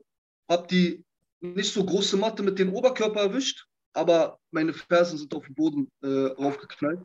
[0.48, 1.04] habe die
[1.40, 5.90] nicht so große Matte mit dem Oberkörper erwischt, aber meine Fersen sind auf den Boden
[6.02, 7.00] äh, raufgeknallt.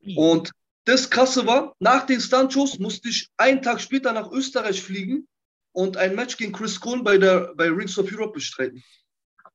[0.00, 0.18] Mhm.
[0.18, 0.50] Und
[0.84, 5.26] das Krasse war, nach den Stuntshows musste ich einen Tag später nach Österreich fliegen
[5.72, 8.82] und ein Match gegen Chris Cohn bei, der, bei Rings of Europe bestreiten.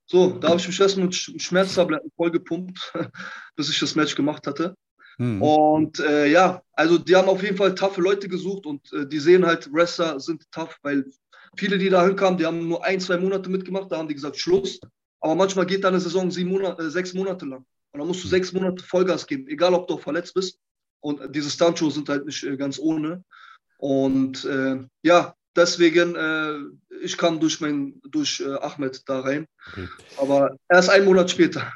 [0.06, 2.94] So, da habe ich mich erstmal mit Schmerztabletten vollgepumpt,
[3.56, 4.76] bis ich das Match gemacht hatte.
[5.20, 5.42] Mhm.
[5.42, 9.20] Und äh, ja, also die haben auf jeden Fall taffe Leute gesucht und äh, die
[9.20, 11.06] sehen halt, Wrestler sind tough, weil
[11.58, 14.38] viele, die da hinkamen, die haben nur ein, zwei Monate mitgemacht, da haben die gesagt,
[14.38, 14.80] Schluss.
[15.20, 17.66] Aber manchmal geht da eine Saison sieben Monate, äh, sechs Monate lang.
[17.92, 20.58] Und dann musst du sechs Monate Vollgas geben, egal ob du auch verletzt bist.
[21.02, 23.24] Und diese Stuntshows sind halt nicht äh, ganz ohne.
[23.78, 26.60] Und äh, ja, deswegen, äh,
[27.02, 29.48] ich kam durch, mein, durch äh, Ahmed da rein.
[29.72, 29.88] Okay.
[30.18, 31.74] Aber erst einen Monat später.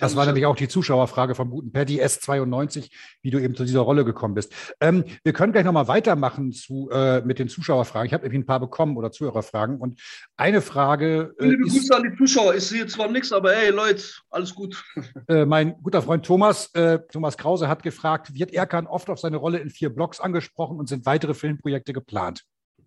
[0.00, 2.90] Das war nämlich auch die Zuschauerfrage vom guten Paddy S92,
[3.22, 4.52] wie du eben zu dieser Rolle gekommen bist.
[4.80, 8.06] Ähm, wir können gleich nochmal weitermachen zu, äh, mit den Zuschauerfragen.
[8.06, 9.78] Ich habe nämlich ein paar bekommen oder Zuhörerfragen.
[9.78, 10.00] Und
[10.36, 11.34] eine Frage.
[11.38, 12.54] Äh, Liebe Grüße an die Zuschauer.
[12.54, 14.82] Ich sehe zwar nichts, aber hey Leute, alles gut.
[15.28, 19.36] Äh, mein guter Freund Thomas, äh, Thomas Krause hat gefragt, wird Erkan oft auf seine
[19.36, 22.44] Rolle in vier Blogs angesprochen und sind weitere Filmprojekte geplant?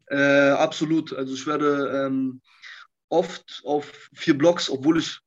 [0.07, 1.13] Äh, absolut.
[1.13, 2.41] Also ich werde ähm,
[3.09, 5.19] oft auf vier Blocks, obwohl ich,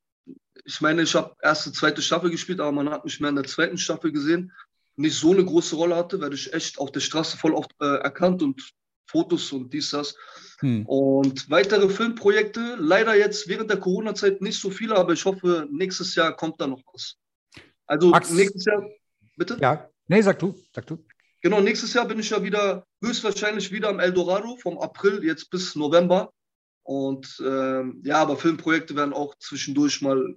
[0.66, 3.44] ich meine, ich habe erste, zweite Staffel gespielt, aber man hat mich mehr in der
[3.44, 4.52] zweiten Staffel gesehen.
[4.96, 7.98] Nicht so eine große Rolle hatte, werde ich echt auf der Straße voll oft äh,
[7.98, 8.72] erkannt und
[9.06, 10.16] Fotos und dies, das.
[10.60, 10.84] Hm.
[10.86, 16.14] Und weitere Filmprojekte, leider jetzt während der Corona-Zeit nicht so viele, aber ich hoffe, nächstes
[16.14, 17.16] Jahr kommt da noch was.
[17.86, 18.84] Also Max, nächstes Jahr,
[19.36, 19.58] bitte?
[19.60, 21.04] Ja, nee, sag du, sag du.
[21.42, 25.76] Genau, nächstes Jahr bin ich ja wieder, höchstwahrscheinlich wieder am Eldorado, vom April jetzt bis
[25.76, 26.32] November.
[26.82, 30.36] Und ähm, ja, aber Filmprojekte werden auch zwischendurch mal,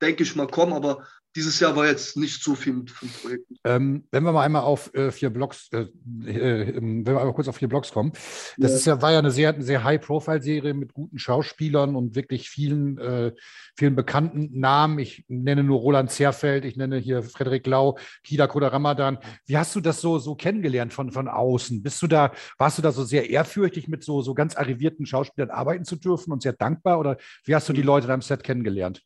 [0.00, 0.72] denke ich mal, kommen.
[0.72, 1.04] Aber
[1.36, 3.56] dieses Jahr war jetzt nicht so viel mit fünf Projekten.
[3.64, 5.82] Ähm, wenn wir mal einmal auf äh, vier Blocks, äh,
[6.24, 8.12] äh, wenn wir einmal kurz auf vier Blocks kommen,
[8.56, 8.76] das ja.
[8.76, 12.96] ist ja, war ja eine sehr, eine sehr High-Profile-Serie mit guten Schauspielern und wirklich vielen,
[12.98, 13.32] äh,
[13.76, 14.98] vielen bekannten Namen.
[14.98, 19.18] Ich nenne nur Roland Zerfeld, ich nenne hier Frederik Lau, Kida Koda Ramadan.
[19.44, 21.82] Wie hast du das so, so kennengelernt von, von außen?
[21.82, 25.50] Bist du da, warst du da so sehr ehrfürchtig, mit so, so ganz arrivierten Schauspielern
[25.50, 26.98] arbeiten zu dürfen und sehr dankbar?
[26.98, 29.02] Oder wie hast du die Leute da am Set kennengelernt?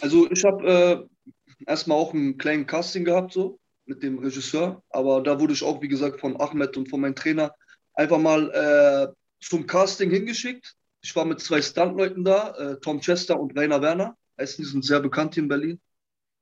[0.00, 4.82] Also ich habe äh, erstmal auch einen kleinen Casting gehabt, so mit dem Regisseur.
[4.90, 7.54] Aber da wurde ich auch, wie gesagt, von Ahmed und von meinem Trainer
[7.94, 10.74] einfach mal äh, zum Casting hingeschickt.
[11.02, 14.16] Ich war mit zwei Stuntleuten da, äh, Tom Chester und Rainer Werner.
[14.38, 15.80] die sind sehr bekannt hier in Berlin.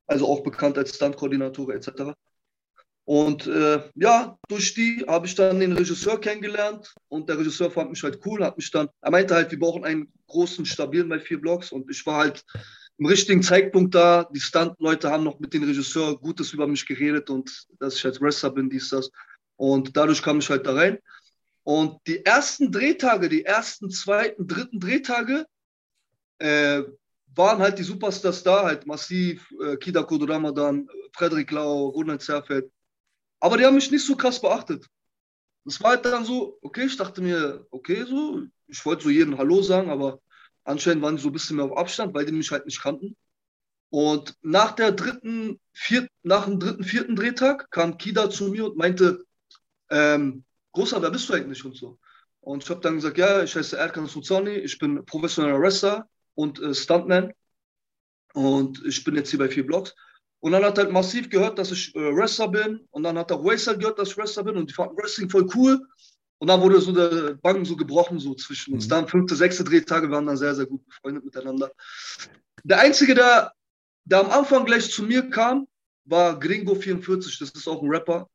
[0.05, 2.13] Also auch bekannt als Stuntkoordinatoren etc.
[3.05, 7.89] Und äh, ja, durch die habe ich dann den Regisseur kennengelernt und der Regisseur fand
[7.89, 11.19] mich halt cool, hat mich dann, er meinte halt, wir brauchen einen großen, stabilen bei
[11.19, 12.45] vier Blocks und ich war halt
[12.99, 14.25] im richtigen Zeitpunkt da.
[14.25, 18.19] Die Stunt-Leute haben noch mit dem Regisseur Gutes über mich geredet und dass ich halt
[18.21, 19.09] Wrestler bin, dies, das.
[19.55, 20.99] Und dadurch kam ich halt da rein.
[21.63, 25.45] Und die ersten Drehtage, die ersten, zweiten, dritten Drehtage,
[26.39, 26.83] äh,
[27.35, 32.69] waren halt die Superstars da, halt Massiv, äh, Kida Ramadan, Frederik Lau, Ronald Zerfeld.
[33.39, 34.85] Aber die haben mich nicht so krass beachtet.
[35.63, 39.37] Das war halt dann so, okay, ich dachte mir, okay, so, ich wollte so jedem
[39.37, 40.19] Hallo sagen, aber
[40.63, 43.15] anscheinend waren die so ein bisschen mehr auf Abstand, weil die mich halt nicht kannten.
[43.89, 48.77] Und nach der dritten, vierten, nach dem dritten, vierten Drehtag kam Kida zu mir und
[48.77, 49.25] meinte,
[49.89, 51.99] ähm, Großer, wer bist du eigentlich und so.
[52.41, 56.59] Und ich habe dann gesagt, ja, ich heiße Erkan Sultani, ich bin professioneller Wrestler und
[56.61, 57.33] äh, Stuntman
[58.33, 59.95] und ich bin jetzt hier bei vier Blocks.
[60.39, 63.43] Und dann hat halt massiv gehört, dass ich äh, Wrestler bin und dann hat auch
[63.43, 65.85] Wayside gehört, dass ich Wrestler bin und die fanden Wrestling voll cool.
[66.39, 68.85] Und dann wurde so der Bank so gebrochen so zwischen uns.
[68.85, 68.89] Mhm.
[68.89, 71.71] Dann fünfte, sechste Drehtage waren dann sehr, sehr gut befreundet miteinander.
[72.63, 73.51] Der Einzige, der,
[74.05, 75.67] der am Anfang gleich zu mir kam,
[76.05, 77.39] war Gringo44.
[77.39, 78.27] Das ist auch ein Rapper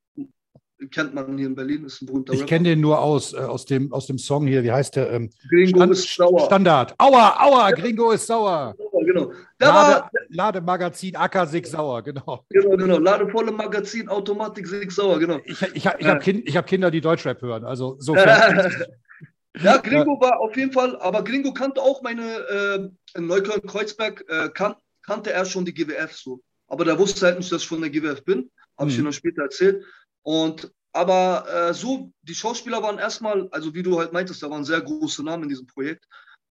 [0.90, 3.64] kennt man hier in Berlin, ist ein berühmter Ich kenne den nur aus, äh, aus,
[3.64, 5.10] dem, aus dem Song hier, wie heißt der?
[5.12, 6.46] Ähm, Gringo Stand, ist sauer.
[6.46, 6.94] Standard.
[6.98, 7.70] Aua, aua.
[7.72, 8.74] Gringo ist sauer.
[9.06, 9.32] Genau.
[9.58, 12.44] Da Lade, war, Lademagazin Acker Sig Sauer, genau.
[12.50, 12.98] Genau, genau.
[12.98, 15.40] Ladevolle Magazin, Automatik Sig Sauer, genau.
[15.44, 18.14] Ich, ich, ich, habe kind, hab Kinder, die Deutschrap hören, also so.
[18.16, 24.48] ja, Gringo war auf jeden Fall, aber Gringo kannte auch meine, äh, in Neukölln-Kreuzberg, äh,
[24.50, 26.40] kan kannte er schon die GWF so.
[26.66, 28.50] Aber der wusste halt nicht, dass ich von der GWF bin.
[28.78, 29.02] Habe ich mhm.
[29.02, 29.84] ihm dann später erzählt.
[30.22, 34.64] Und aber äh, so, die Schauspieler waren erstmal, also wie du halt meintest, da waren
[34.64, 36.06] sehr große Namen in diesem Projekt.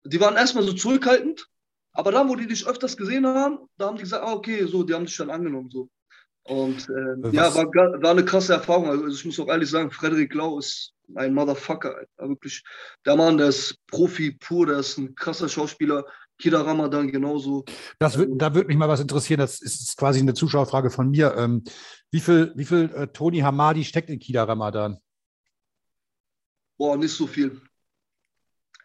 [0.06, 1.48] Die waren erstmal so zurückhaltend,
[1.98, 4.84] aber dann, wo die dich öfters gesehen haben, da haben die gesagt, ah, okay, so,
[4.84, 5.72] die haben dich dann angenommen.
[5.72, 5.90] So.
[6.44, 8.88] Und äh, ja, war, war eine krasse Erfahrung.
[8.88, 11.96] Also ich muss auch ehrlich sagen, Frederik Lau ist ein Motherfucker.
[11.98, 12.30] Alter.
[12.30, 12.64] Wirklich,
[13.04, 16.06] der Mann, der ist Profi pur, der ist ein krasser Schauspieler.
[16.38, 17.66] Kida Ramadan genauso.
[17.98, 19.40] Das wird, da würde mich mal was interessieren.
[19.40, 21.34] Das ist quasi eine Zuschauerfrage von mir.
[21.36, 21.64] Ähm,
[22.12, 25.00] wie viel, wie viel äh, Toni Hamadi steckt in Kida Ramadan?
[26.78, 27.60] Boah, nicht so viel.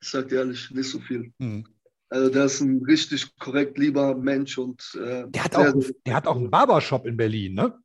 [0.01, 1.31] Ich sag dir ehrlich, nicht so viel.
[1.39, 1.67] Hm.
[2.13, 5.73] Also der ist ein richtig korrekt lieber Mensch und äh, der, hat auch,
[6.05, 7.79] der hat auch einen Barbershop in Berlin, ne?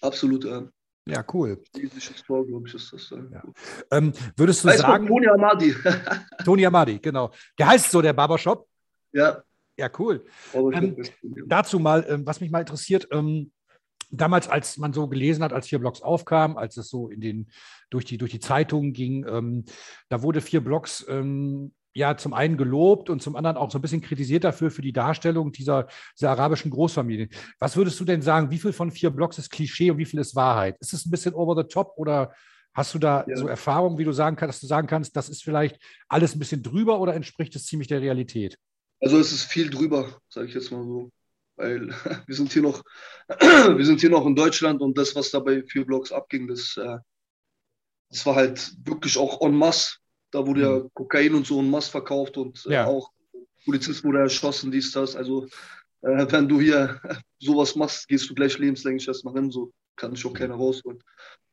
[0.00, 0.68] Absolut, ja.
[1.06, 1.62] Ja, cool.
[2.26, 3.10] Tor, glaube ich, ist das.
[3.10, 3.42] Ja.
[3.92, 5.06] Ähm, würdest du Weiß sagen.
[5.06, 5.74] Toni Hamadi.
[6.44, 7.30] Toni Hamadi, genau.
[7.56, 8.66] Der heißt so, der Barbershop?
[9.12, 9.42] Ja.
[9.76, 10.26] Ja, cool.
[10.52, 10.96] Ähm,
[11.46, 13.52] dazu mal, ähm, was mich mal interessiert, ähm,
[14.10, 17.50] damals, als man so gelesen hat, als vier Blocks aufkam, als es so in den,
[17.90, 19.64] durch die, durch die Zeitungen ging, ähm,
[20.08, 23.82] da wurde vier Blocks ähm, ja zum einen gelobt und zum anderen auch so ein
[23.82, 27.28] bisschen kritisiert dafür, für die Darstellung dieser, dieser arabischen Großfamilie.
[27.58, 30.20] Was würdest du denn sagen, wie viel von vier Blocks ist Klischee und wie viel
[30.20, 30.76] ist Wahrheit?
[30.80, 32.32] Ist es ein bisschen over the top oder
[32.72, 33.36] hast du da ja.
[33.36, 36.38] so Erfahrungen, wie du sagen kannst, dass du sagen kannst, das ist vielleicht alles ein
[36.38, 38.56] bisschen drüber oder entspricht es ziemlich der Realität?
[39.00, 41.10] Also es ist viel drüber, sage ich jetzt mal so.
[41.56, 41.88] Weil
[42.26, 42.82] wir sind hier noch,
[43.28, 46.76] wir sind hier noch in Deutschland und das, was da bei vier Blocks abging, das,
[46.76, 46.98] äh,
[48.10, 49.97] das war halt wirklich auch en masse.
[50.30, 50.90] Da wurde ja mhm.
[50.94, 52.86] Kokain und so en masse verkauft und äh, ja.
[52.86, 53.10] auch
[53.64, 55.16] Polizist wurde erschossen, dies, das.
[55.16, 55.46] Also
[56.02, 57.00] äh, wenn du hier
[57.38, 61.02] sowas machst, gehst du gleich lebenslänglich erstmal hin, so kann ich auch keiner rausholen.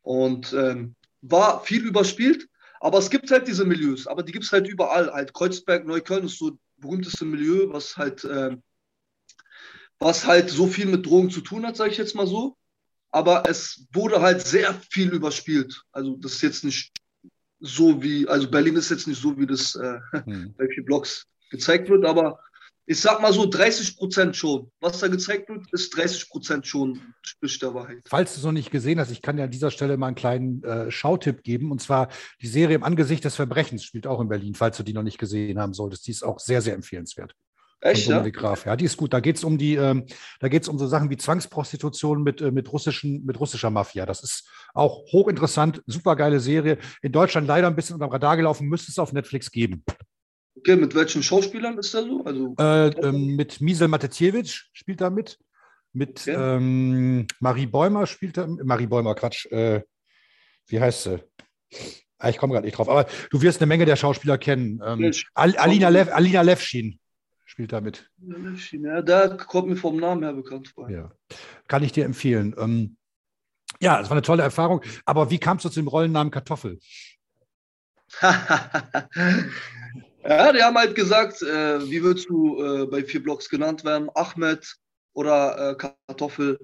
[0.01, 2.47] Und ähm, war viel überspielt,
[2.79, 5.11] aber es gibt halt diese Milieus, aber die gibt es halt überall.
[5.11, 8.55] Halt Kreuzberg, Neukölln ist so berühmteste Milieu, was halt, äh,
[9.99, 12.55] was halt so viel mit Drogen zu tun hat, sage ich jetzt mal so.
[13.11, 15.83] Aber es wurde halt sehr viel überspielt.
[15.91, 16.91] Also das ist jetzt nicht
[17.59, 20.53] so wie, also Berlin ist jetzt nicht so, wie das äh, hm.
[20.57, 22.39] bei vier Blocks gezeigt wird, aber
[22.87, 24.71] ich sag mal so 30 Prozent schon.
[24.79, 28.03] Was da gezeigt wird, ist 30 Prozent schon spricht der Wahrheit.
[28.05, 30.15] Falls du es noch nicht gesehen hast, ich kann ja an dieser Stelle mal einen
[30.15, 31.71] kleinen äh, Schautipp geben.
[31.71, 32.09] Und zwar
[32.41, 35.17] die Serie im Angesicht des Verbrechens spielt auch in Berlin, falls du die noch nicht
[35.17, 36.05] gesehen haben solltest.
[36.05, 37.33] Die ist auch sehr, sehr empfehlenswert.
[37.85, 38.27] Echt, ja?
[38.29, 38.65] Graf.
[38.65, 39.13] Ja, die ist gut.
[39.13, 40.07] Da geht es um die, ähm,
[40.39, 44.07] da geht um so Sachen wie Zwangsprostitution mit, äh, mit, russischen, mit russischer Mafia.
[44.07, 46.79] Das ist auch hochinteressant, super geile Serie.
[47.03, 49.83] In Deutschland leider ein bisschen unter dem Radar gelaufen, müsste es auf Netflix geben.
[50.57, 52.23] Okay, mit welchen Schauspielern ist das so?
[52.25, 55.37] Also, äh, ähm, mit Misel Mateciewicz spielt da mit.
[55.93, 56.33] Mit okay.
[56.35, 58.47] ähm, Marie Bäumer spielt da.
[58.47, 59.45] Marie Bäumer, Quatsch.
[59.51, 59.83] Äh,
[60.65, 61.23] wie heißt sie?
[62.17, 62.89] Ah, ich komme gerade nicht drauf.
[62.89, 64.81] Aber du wirst eine Menge der Schauspieler kennen.
[64.83, 66.99] Ähm, Al Alina, Lev, Alina Levschin
[67.55, 68.11] spielt da mit.
[68.73, 70.89] Ja, da kommt mir vom Namen her bekannt vor.
[70.89, 71.09] Ja.
[71.69, 72.53] Kann ich dir empfehlen.
[72.57, 72.97] Ähm,
[73.79, 74.81] ja, es war eine tolle Erfahrung.
[75.05, 76.79] Aber wie kamst du zu dem Rollennamen Kartoffel?
[80.27, 84.09] Ja, die haben halt gesagt, äh, wie würdest du äh, bei vier Blocks genannt werden?
[84.15, 84.75] Ahmed
[85.13, 86.57] oder äh, Kartoffel.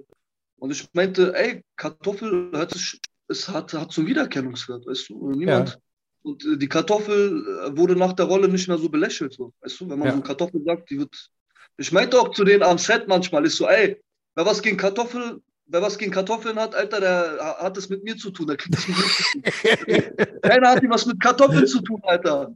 [0.57, 5.29] Und ich meinte, ey, Kartoffel hört sich, es hat, hat so einen Wiedererkennungswert, weißt du?
[5.33, 5.69] Niemand.
[5.69, 5.77] Ja.
[6.23, 9.81] Und äh, die Kartoffel äh, wurde nach der Rolle nicht mehr so belächelt, so, weißt
[9.81, 9.89] du?
[9.89, 10.15] Wenn man ja.
[10.15, 11.29] so Kartoffel sagt, die wird.
[11.77, 14.01] Ich meinte auch zu denen am Set manchmal, ist so, ey,
[14.35, 18.17] wer was gegen Kartoffel wer was gegen Kartoffeln hat, Alter, der hat es mit mir
[18.17, 18.47] zu tun.
[18.47, 20.41] Der kriegt das mit mir zu tun.
[20.41, 22.53] Keiner hat was mit Kartoffeln zu tun, Alter.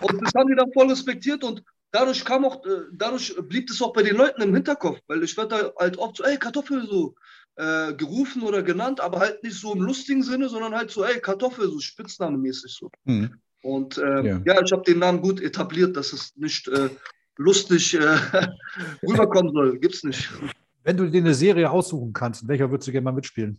[0.00, 3.80] Und das haben die dann voll respektiert und dadurch kam auch, äh, dadurch blieb es
[3.80, 6.86] auch bei den Leuten im Hinterkopf, weil ich werde da halt oft so, ey, Kartoffel
[6.86, 7.14] so
[7.56, 11.20] äh, gerufen oder genannt, aber halt nicht so im lustigen Sinne, sondern halt so, ey,
[11.20, 12.90] Kartoffel, so spitznamemäßig so.
[13.04, 13.40] Mhm.
[13.62, 14.40] Und ähm, ja.
[14.44, 14.62] ja.
[14.62, 16.90] ich habe den Namen gut etabliert, dass es nicht äh,
[17.36, 17.98] lustig äh,
[19.02, 19.78] rüberkommen soll.
[19.78, 20.30] Gibt's nicht.
[20.84, 23.58] Wenn du dir eine Serie aussuchen kannst, in welcher würdest du gerne mal mitspielen?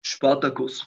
[0.00, 0.86] Spartacus.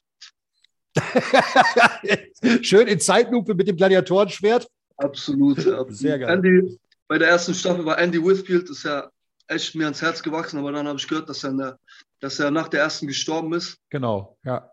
[2.62, 4.68] Schön in Zeitlupe mit dem Gladiatorenschwert.
[4.98, 5.96] Absolut, absolut.
[5.96, 6.30] Sehr geil.
[6.30, 9.12] Andy, bei der ersten Staffel war Andy Whitfield, ist ja
[9.48, 11.80] echt mir ans Herz gewachsen, aber dann habe ich gehört, dass er, der,
[12.20, 13.78] dass er nach der ersten gestorben ist.
[13.90, 14.72] Genau, ja.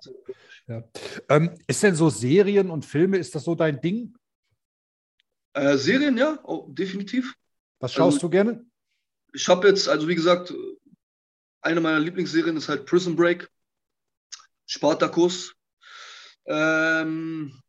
[0.66, 0.82] ja.
[1.28, 4.14] Ähm, ist denn so Serien und Filme, ist das so dein Ding?
[5.54, 7.34] Äh, Serien, ja, oh, definitiv.
[7.80, 8.66] Was schaust also, du gerne?
[9.34, 10.54] Ich habe jetzt, also wie gesagt,
[11.60, 13.50] eine meiner Lieblingsserien ist halt Prison Break,
[14.66, 15.54] Spartacus.
[16.46, 17.60] Ähm,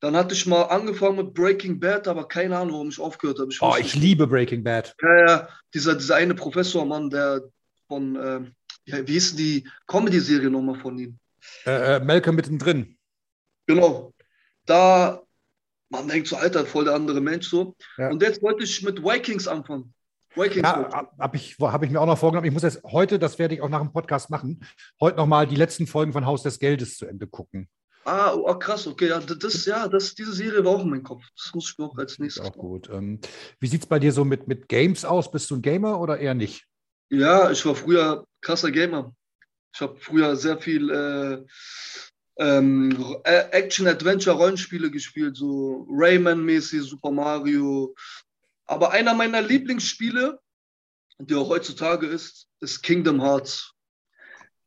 [0.00, 3.50] dann hatte ich mal angefangen mit Breaking Bad, aber keine Ahnung, warum ich aufgehört habe.
[3.50, 4.94] Ich oh, ich liebe Breaking Bad.
[5.02, 7.42] Ja, ja, dieser, dieser eine Professor, Mann, der
[7.88, 8.40] von, äh,
[8.84, 11.18] ja, wie hieß die Comedy-Serie nochmal von ihm?
[11.66, 12.96] Äh, äh, Malcolm mittendrin.
[13.66, 14.12] Genau.
[14.66, 15.22] Da,
[15.90, 17.74] man denkt so, Alter, voll der andere Mensch so.
[17.96, 18.10] Ja.
[18.10, 19.94] Und jetzt wollte ich mit Vikings anfangen.
[20.34, 22.46] Vikings ja, habe ich, hab ich mir auch noch vorgenommen.
[22.46, 24.60] Ich muss jetzt heute, das werde ich auch nach dem Podcast machen,
[25.00, 27.68] heute nochmal die letzten Folgen von Haus des Geldes zu Ende gucken.
[28.08, 29.08] Ah, oh, krass, okay.
[29.08, 31.22] Ja, das, ja, das, diese Serie war auch in meinem Kopf.
[31.36, 32.42] Das muss ich mir auch als nächstes.
[32.42, 32.88] Auch gut.
[32.88, 33.20] Ähm,
[33.60, 35.30] wie sieht es bei dir so mit, mit Games aus?
[35.30, 36.64] Bist du ein Gamer oder eher nicht?
[37.10, 39.14] Ja, ich war früher krasser Gamer.
[39.74, 41.44] Ich habe früher sehr viel äh,
[42.38, 47.94] ähm, Action-Adventure-Rollenspiele gespielt, so Rayman-mäßig, Super Mario.
[48.64, 50.40] Aber einer meiner Lieblingsspiele,
[51.18, 53.74] die auch heutzutage ist, ist Kingdom Hearts.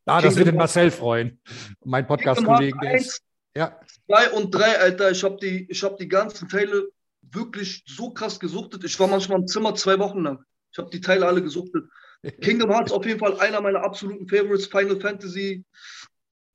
[0.05, 1.41] Ah, das wird den Marcel freuen.
[1.83, 3.19] Mein Podcast-Kollegen, der ist
[3.55, 3.79] ja.
[4.05, 6.89] Zwei und drei, Alter, ich habe die, hab die ganzen Teile
[7.21, 8.83] wirklich so krass gesuchtet.
[8.83, 10.43] Ich war manchmal im Zimmer zwei Wochen lang.
[10.71, 11.85] Ich habe die Teile alle gesuchtet.
[12.41, 15.63] Kingdom Hearts auf jeden Fall einer meiner absoluten Favorites, Final Fantasy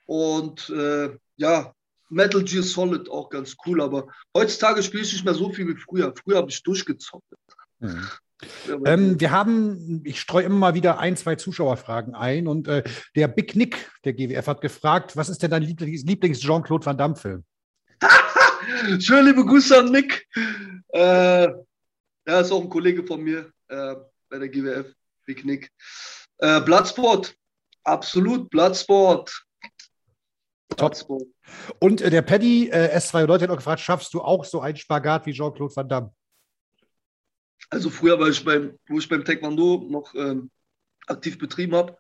[0.06, 1.72] und äh, ja,
[2.08, 5.80] Metal Gear Solid auch ganz cool, aber heutzutage spiele ich nicht mehr so viel wie
[5.80, 6.14] früher.
[6.14, 7.26] Früher habe ich durchgezockt.
[7.80, 8.08] Mhm.
[8.84, 13.28] Ähm, wir haben, ich streue immer mal wieder ein, zwei Zuschauerfragen ein und äh, der
[13.28, 17.44] Big Nick, der GWF, hat gefragt, was ist denn dein Lieblings-Jean-Claude Van Damme-Film?
[18.98, 20.26] Schön, liebe Grüße an Nick.
[20.88, 21.48] Äh,
[22.24, 23.94] er ist auch ein Kollege von mir äh,
[24.28, 24.92] bei der GWF,
[25.24, 25.70] Big Nick.
[26.38, 27.34] Äh, Bloodsport,
[27.84, 29.46] absolut Bloodsport.
[30.76, 31.24] Bloodsport.
[31.78, 34.76] Und äh, der Paddy äh, S2 Leute hat auch gefragt, schaffst du auch so einen
[34.76, 36.12] Spagat wie Jean-Claude Van Damme?
[37.70, 40.50] Also früher war ich beim, wo ich beim Taekwondo noch ähm,
[41.06, 41.96] aktiv betrieben habe,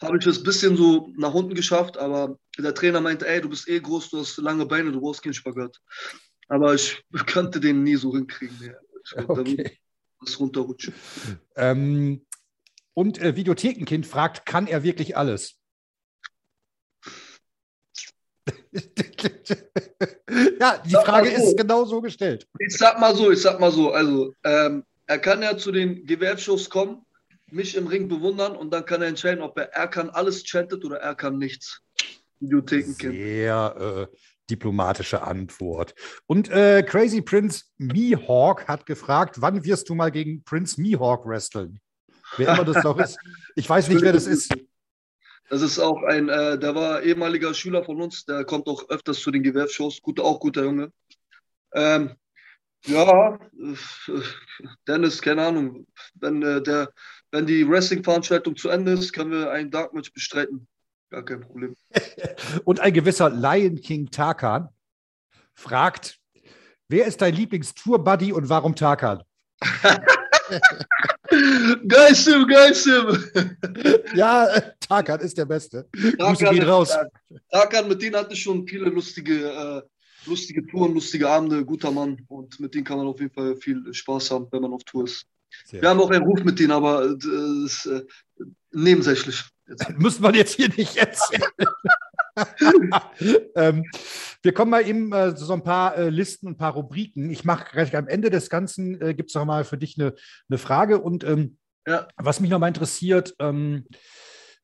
[0.00, 3.48] habe ich das ein bisschen so nach unten geschafft, aber der Trainer meinte, ey, du
[3.48, 5.80] bist eh groß, du hast lange Beine, du brauchst keinen Spagat.
[6.48, 8.56] Aber ich konnte den nie so hinkriegen.
[8.60, 9.28] Ja.
[9.28, 9.78] okay.
[10.20, 10.94] Das runterrutschen.
[11.56, 12.24] Ähm,
[12.94, 15.58] und äh, Videothekenkind fragt, kann er wirklich alles?
[20.60, 22.46] ja, die Frage so, ist genau so gestellt.
[22.58, 26.06] Ich sag mal so, ich sag mal so, also ähm, er kann ja zu den
[26.06, 27.04] Gewerbshows kommen,
[27.50, 30.84] mich im Ring bewundern und dann kann er entscheiden, ob er, er kann alles chantet
[30.84, 31.82] oder er kann nichts.
[32.40, 33.14] Videothekenkind.
[33.14, 34.16] Sehr äh,
[34.50, 35.94] diplomatische Antwort.
[36.26, 41.80] Und äh, Crazy Prince Mihawk hat gefragt, wann wirst du mal gegen Prince Mihawk wresteln?
[42.36, 43.18] Wer immer das doch ist.
[43.54, 44.52] Ich weiß nicht, wer das ist.
[45.50, 49.20] Das ist auch ein, äh, der war ehemaliger Schüler von uns, der kommt auch öfters
[49.20, 50.00] zu den Gewerbshows.
[50.00, 50.92] Gut, auch guter Junge.
[51.74, 52.14] Ähm,
[52.86, 53.38] ja,
[54.86, 55.86] Dennis, keine Ahnung.
[56.14, 56.90] Wenn, äh, der,
[57.30, 60.66] wenn die Wrestling-Veranstaltung zu Ende ist, können wir ein Dark Match bestreiten.
[61.10, 61.76] Gar kein Problem.
[62.64, 64.68] Und ein gewisser Lion King Tarkan
[65.54, 66.18] fragt:
[66.88, 69.22] Wer ist dein Lieblings-Tour-Buddy und warum Tarkan?
[71.88, 73.16] geil, Sim, geil, Sim.
[74.14, 74.48] ja,
[74.80, 75.88] Tarkan ist der Beste.
[76.18, 76.96] Tarkan, raus.
[77.50, 79.82] Tarkan, mit denen hatte ich schon viele lustige äh,
[80.26, 82.24] lustige Touren, lustige Abende, guter Mann.
[82.28, 85.04] Und mit denen kann man auf jeden Fall viel Spaß haben, wenn man auf Tour
[85.04, 85.26] ist.
[85.64, 88.02] Sehr Wir haben auch einen Ruf mit denen, aber äh, das ist äh,
[88.72, 89.44] nebensächlich.
[89.96, 91.42] Muss man jetzt hier nicht erzählen.
[93.56, 93.84] ähm,
[94.42, 97.30] wir kommen mal eben äh, so ein paar äh, Listen und ein paar Rubriken.
[97.30, 100.14] Ich mache gleich am Ende des Ganzen, äh, gibt es noch mal für dich eine,
[100.48, 101.00] eine Frage.
[101.00, 102.08] Und ähm, ja.
[102.16, 103.86] was mich noch mal interessiert, ähm,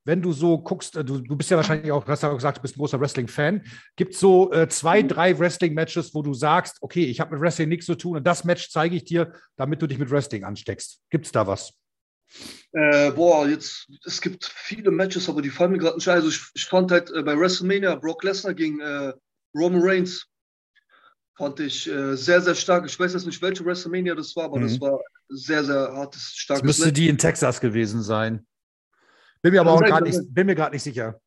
[0.09, 2.57] wenn du so guckst, äh, du, du bist ja wahrscheinlich auch, hast ja auch gesagt,
[2.57, 3.63] du bist ein großer Wrestling-Fan.
[3.95, 5.09] Gibt es so äh, zwei, mhm.
[5.09, 8.43] drei Wrestling-Matches, wo du sagst, okay, ich habe mit Wrestling nichts zu tun und das
[8.43, 11.03] Match zeige ich dir, damit du dich mit Wrestling ansteckst?
[11.11, 11.75] Gibt es da was?
[12.73, 16.17] Äh, boah, jetzt, es gibt viele Matches, aber die fallen mir gerade nicht ein.
[16.17, 19.13] Also ich, ich fand halt äh, bei WrestleMania Brock Lesnar gegen äh,
[19.55, 20.27] Roman Reigns
[21.37, 22.87] fand ich äh, sehr, sehr stark.
[22.87, 24.69] Ich weiß jetzt nicht, welche WrestleMania das war, aber mhm.
[24.69, 26.95] das war sehr, sehr hartes, starkes Das müsste Match.
[26.95, 28.47] die in Texas gewesen sein.
[29.43, 31.21] Bin mir aber auch gerade nicht, bin mir gerade nicht sicher.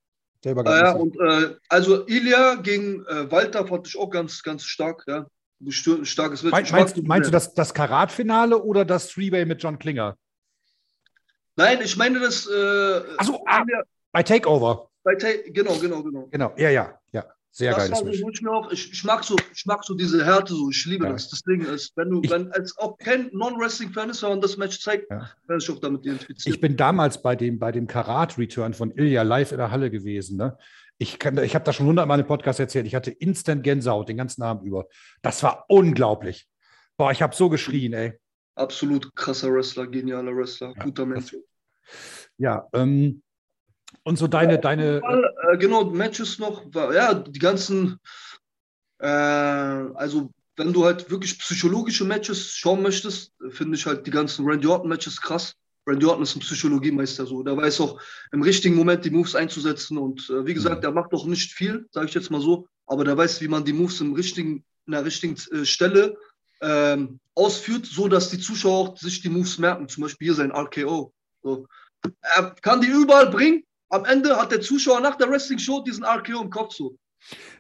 [0.43, 4.41] Selber gar ja, nicht und äh, also Ilya gegen äh, Walter fand ich auch ganz,
[4.41, 5.27] ganz stark, ja.
[5.63, 6.71] Ein starkes Match.
[6.71, 10.17] Meinst, du, meinst du das, das Karat-Finale oder das Three-Way mit John Klinger?
[11.55, 12.47] Nein, ich meine das.
[12.47, 13.63] Äh, Achso, ah,
[14.11, 14.89] bei Takeover.
[15.03, 16.27] Bei Ta genau, genau, genau.
[16.31, 16.99] Genau, ja, ja,
[17.53, 17.93] Sehr geil.
[17.93, 18.23] So, ich,
[18.71, 21.11] ich, ich, mag so, ich mag so diese Härte, so ich liebe ja.
[21.11, 21.29] das.
[21.29, 24.79] Deswegen ist, wenn du, ich, wenn als auch kein Non-Wrestling-Fan ist, wenn man das Match
[24.79, 25.29] zeigt, ja.
[25.47, 26.55] werde ich auch damit identifiziert.
[26.55, 30.37] Ich bin damals bei dem, bei dem Karat-Return von Ilya live in der Halle gewesen.
[30.37, 30.57] Ne?
[30.97, 32.87] Ich, ich habe da schon hundertmal im Podcast erzählt.
[32.87, 34.87] Ich hatte instant Gänsehaut den ganzen Abend über.
[35.21, 36.47] Das war unglaublich.
[36.95, 38.13] Boah, ich habe so geschrien, ey.
[38.55, 41.35] Absolut krasser Wrestler, genialer Wrestler, ja, guter Mensch.
[42.37, 43.23] Ja, ähm,
[44.03, 45.01] und so deine, deine.
[45.51, 47.99] Äh, genau, Matches noch, ja, die ganzen,
[48.99, 54.45] äh, also wenn du halt wirklich psychologische Matches schauen möchtest, finde ich halt die ganzen
[54.45, 55.55] Randy Orton-Matches krass.
[55.87, 57.41] Randy Orton ist ein Psychologiemeister so.
[57.41, 57.99] Der weiß auch
[58.31, 59.97] im richtigen Moment die Moves einzusetzen.
[59.97, 60.81] Und äh, wie gesagt, mhm.
[60.81, 63.65] der macht auch nicht viel, sage ich jetzt mal so, aber der weiß, wie man
[63.65, 66.17] die Moves im richtigen, in der richtigen äh, Stelle
[66.61, 69.89] ähm, ausführt, so dass die Zuschauer auch sich die Moves merken.
[69.89, 71.13] Zum Beispiel hier sein RKO.
[71.41, 71.67] So.
[72.21, 73.63] Er kann die überall bringen.
[73.91, 76.97] Am Ende hat der Zuschauer nach der Wrestling-Show diesen RKO im Kopf so.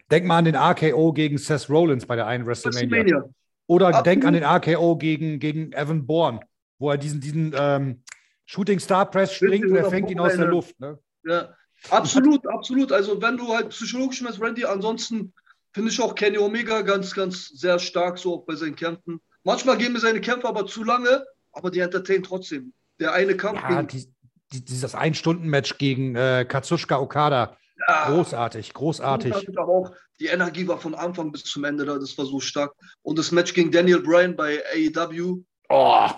[0.09, 2.89] Denk mal an den RKO gegen Seth Rollins bei der einen WrestleMania.
[2.89, 3.29] WrestleMania.
[3.67, 4.05] Oder Absolut.
[4.05, 6.39] denk an den RKO gegen, gegen Evan Bourne,
[6.79, 8.03] wo er diesen, diesen ähm,
[8.45, 10.79] Shooting Star Press springt und er fängt ihn aus der Luft.
[10.79, 10.99] Ne?
[11.23, 11.53] Ja,
[11.89, 12.91] absolut, absolut.
[12.91, 15.33] Also wenn du halt psychologisch meinst, Randy, ansonsten
[15.73, 19.21] finde ich auch Kenny Omega ganz, ganz sehr stark so auch bei seinen Kämpfen.
[19.43, 22.73] Manchmal gehen mir seine Kämpfe aber zu lange, aber die entertainen trotzdem.
[22.99, 24.13] Der eine Kampf ja, gegen, die,
[24.51, 27.57] dieses Ein-Stunden-Match gegen äh, Katsushika Okada.
[27.87, 29.57] Ja, großartig, großartig.
[29.57, 32.73] Auch die Energie war von Anfang bis zum Ende da, das war so stark.
[33.01, 35.43] Und das Match gegen Daniel Bryan bei AEW.
[35.69, 36.09] Oh,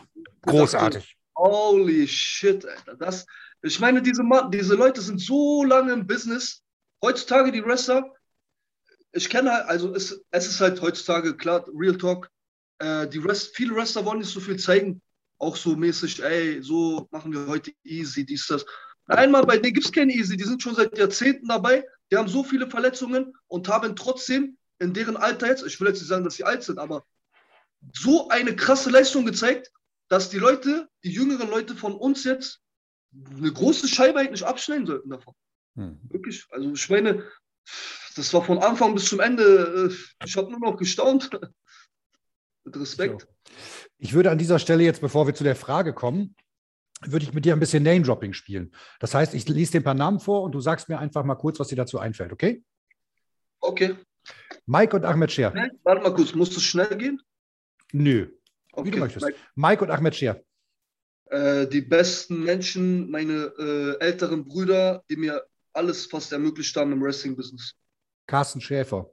[0.42, 1.16] großartig.
[1.36, 2.96] holy shit, Alter.
[2.98, 3.26] Das,
[3.62, 6.64] ich meine, diese, diese Leute sind so lange im Business.
[7.02, 8.12] Heutzutage die Wrestler,
[9.14, 12.30] ich kenne halt, also es, es ist halt heutzutage, klar, Real Talk,
[12.80, 15.02] äh, die Rest, viele Wrestler wollen nicht so viel zeigen
[15.38, 18.66] auch so mäßig, ey, so machen wir heute easy, dies, das.
[19.08, 22.30] Einmal bei denen gibt es kein easy, die sind schon seit Jahrzehnten dabei, die haben
[22.30, 26.24] so viele Verletzungen und haben trotzdem in deren Alter jetzt, ich will jetzt nicht sagen,
[26.24, 27.06] dass sie alt sind, aber
[27.94, 29.72] so eine krasse Leistung gezeigt,
[30.08, 32.62] dass die Leute, die jüngeren Leute von uns jetzt
[33.36, 35.34] eine große Scheibe eigentlich nicht abschneiden sollten davon.
[35.76, 36.00] Hm.
[36.10, 36.46] Wirklich.
[36.50, 37.24] Also ich meine,
[38.16, 41.30] das war von Anfang bis zum Ende, äh, ich habe nur noch gestaunt.
[42.66, 43.22] Mit Respekt.
[43.22, 43.28] So.
[43.98, 46.36] Ich würde an dieser Stelle jetzt, bevor wir zu der Frage kommen,
[47.02, 48.74] würde ich mit dir ein bisschen Name-Dropping spielen.
[49.00, 51.36] Das heißt, ich lese dir ein paar Namen vor und du sagst mir einfach mal
[51.36, 52.64] kurz, was dir dazu einfällt, okay?
[53.60, 53.96] Okay.
[54.66, 55.54] Mike und Ahmed Scher.
[55.84, 57.22] Warte mal kurz, muss es schnell gehen?
[57.92, 58.30] Nö.
[58.72, 58.88] Okay.
[58.88, 59.26] Wie du möchtest.
[59.26, 60.42] Mike, Mike und Ahmed Scher.
[61.26, 65.44] Äh, die besten Menschen, meine äh, älteren Brüder, die mir
[65.74, 67.74] alles fast ermöglicht haben im Wrestling-Business.
[68.28, 69.10] Carsten Schäfer.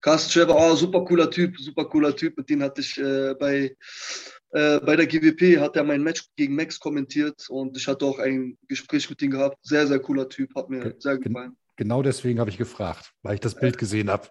[0.00, 2.36] Carsten Schäfer, oh, super cooler Typ, super cooler Typ.
[2.36, 3.76] Mit dem hatte ich äh, bei,
[4.50, 8.18] äh, bei der GWP, hat er mein Match gegen Max kommentiert und ich hatte auch
[8.18, 9.58] ein Gespräch mit ihm gehabt.
[9.62, 11.56] Sehr, sehr cooler Typ, hat mir sehr gefallen.
[11.76, 14.28] Genau deswegen habe ich gefragt, weil ich das Bild gesehen habe.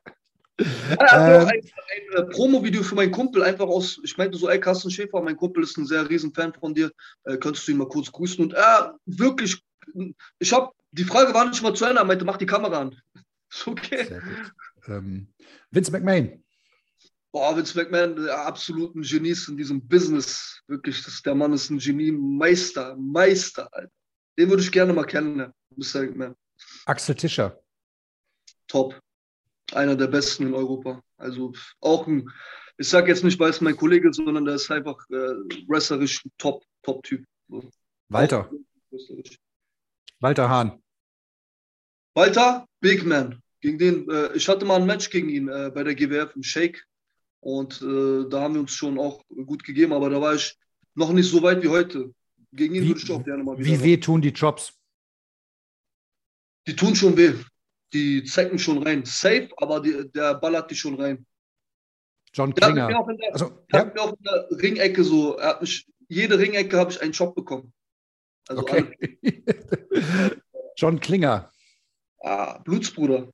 [0.59, 4.59] Ja, ähm, ein, ein äh, Promo-Video für meinen Kumpel, einfach aus, ich meinte so, ey,
[4.59, 6.91] Carsten Schäfer, mein Kumpel ist ein sehr riesen Fan von dir,
[7.23, 8.43] äh, könntest du ihn mal kurz grüßen?
[8.43, 9.61] Und er, wirklich,
[10.39, 12.95] ich habe, die Frage war nicht mal zu Ende, er meinte, mach die Kamera an.
[13.65, 14.19] okay.
[14.89, 15.27] Ähm,
[15.71, 16.43] Vince McMahon.
[17.31, 20.61] Boah, Vince McMahon, der absolut ein Genie in diesem Business.
[20.67, 23.69] Wirklich, das, der Mann ist ein Genie, Meister, Meister.
[23.71, 23.91] Alter.
[24.37, 26.01] Den würde ich gerne mal kennen, Mr.
[26.01, 26.35] McMahon.
[26.85, 27.61] Axel Tischer.
[28.67, 28.99] Top.
[29.73, 31.03] Einer der besten in Europa.
[31.17, 32.27] Also auch ein,
[32.77, 35.33] ich sage jetzt nicht, weil es mein Kollege ist, sondern der ist einfach äh,
[35.67, 37.25] wrestlerisch ein Top, Top-Typ.
[38.07, 38.49] Walter.
[40.19, 40.81] Walter Hahn.
[42.15, 43.41] Walter, Big Man.
[43.61, 46.43] Gegen den, äh, ich hatte mal ein Match gegen ihn äh, bei der GWF im
[46.43, 46.85] Shake
[47.41, 50.57] und äh, da haben wir uns schon auch gut gegeben, aber da war ich
[50.95, 52.13] noch nicht so weit wie heute.
[52.51, 53.67] Gegen ihn wie, würde ich auch gerne mal wieder.
[53.67, 54.73] Wie weh tun die Jobs?
[56.67, 57.33] Die tun schon weh.
[57.93, 59.03] Die zecken schon rein.
[59.05, 61.25] Safe, aber die, der ballert die schon rein.
[62.33, 62.75] John Klinger.
[62.75, 63.85] Der hat mir auch in der, also, ja.
[63.85, 67.35] mir auch in der Ringecke so, er hat mich, jede Ringecke habe ich einen Job
[67.35, 67.73] bekommen.
[68.47, 68.95] Also okay.
[70.75, 71.51] John Klinger.
[72.21, 73.31] Ah, Blutsbruder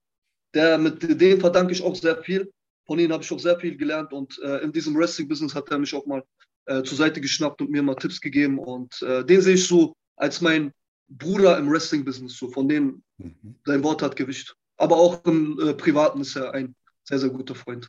[0.56, 2.52] der, mit dem verdanke ich auch sehr viel.
[2.86, 5.80] Von ihm habe ich auch sehr viel gelernt und äh, in diesem Wrestling-Business hat er
[5.80, 6.24] mich auch mal
[6.66, 8.60] äh, zur Seite geschnappt und mir mal Tipps gegeben.
[8.60, 10.72] Und äh, den sehe ich so als mein
[11.08, 12.38] Bruder im Wrestling-Business.
[12.38, 13.56] So, von dem mhm.
[13.66, 14.56] sein Wort hat Gewicht.
[14.78, 17.88] Aber auch im äh, Privaten ist er ein sehr, sehr guter Freund.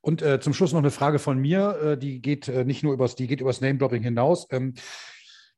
[0.00, 3.16] Und äh, zum Schluss noch eine Frage von mir, äh, die geht nicht nur übers,
[3.16, 4.46] die geht übers Name-Dropping hinaus.
[4.50, 4.74] Ähm,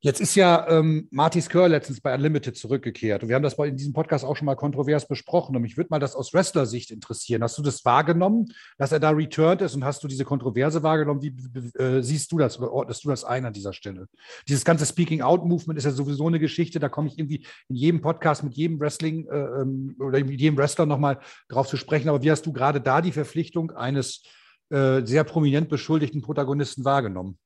[0.05, 3.23] Jetzt ist ja ähm, Marty Skör letztens bei Unlimited zurückgekehrt.
[3.23, 5.55] Und wir haben das in diesem Podcast auch schon mal kontrovers besprochen.
[5.55, 7.45] Und mich würde mal das aus Wrestler-Sicht interessieren.
[7.45, 9.77] Hast du das wahrgenommen, dass er da returned ist?
[9.77, 11.23] Und hast du diese Kontroverse wahrgenommen?
[11.23, 14.09] Wie äh, siehst du das oder ordnest du das ein an dieser Stelle?
[14.49, 16.81] Dieses ganze Speaking-Out-Movement ist ja sowieso eine Geschichte.
[16.81, 20.57] Da komme ich irgendwie in jedem Podcast mit jedem Wrestling äh, ähm, oder mit jedem
[20.57, 22.09] Wrestler nochmal drauf zu sprechen.
[22.09, 24.25] Aber wie hast du gerade da die Verpflichtung eines
[24.71, 27.39] äh, sehr prominent beschuldigten Protagonisten wahrgenommen?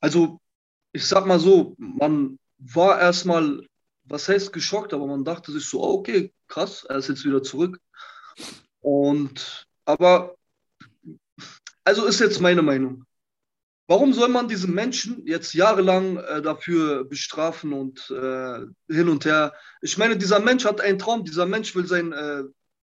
[0.00, 0.40] Also
[0.92, 3.66] ich sag mal so, man war erstmal,
[4.04, 7.78] was heißt geschockt, aber man dachte sich so, okay, krass, er ist jetzt wieder zurück.
[8.80, 10.36] Und, aber,
[11.84, 13.04] also ist jetzt meine Meinung.
[13.86, 19.54] Warum soll man diesen Menschen jetzt jahrelang äh, dafür bestrafen und äh, hin und her?
[19.80, 22.42] Ich meine, dieser Mensch hat einen Traum, dieser Mensch will sein äh,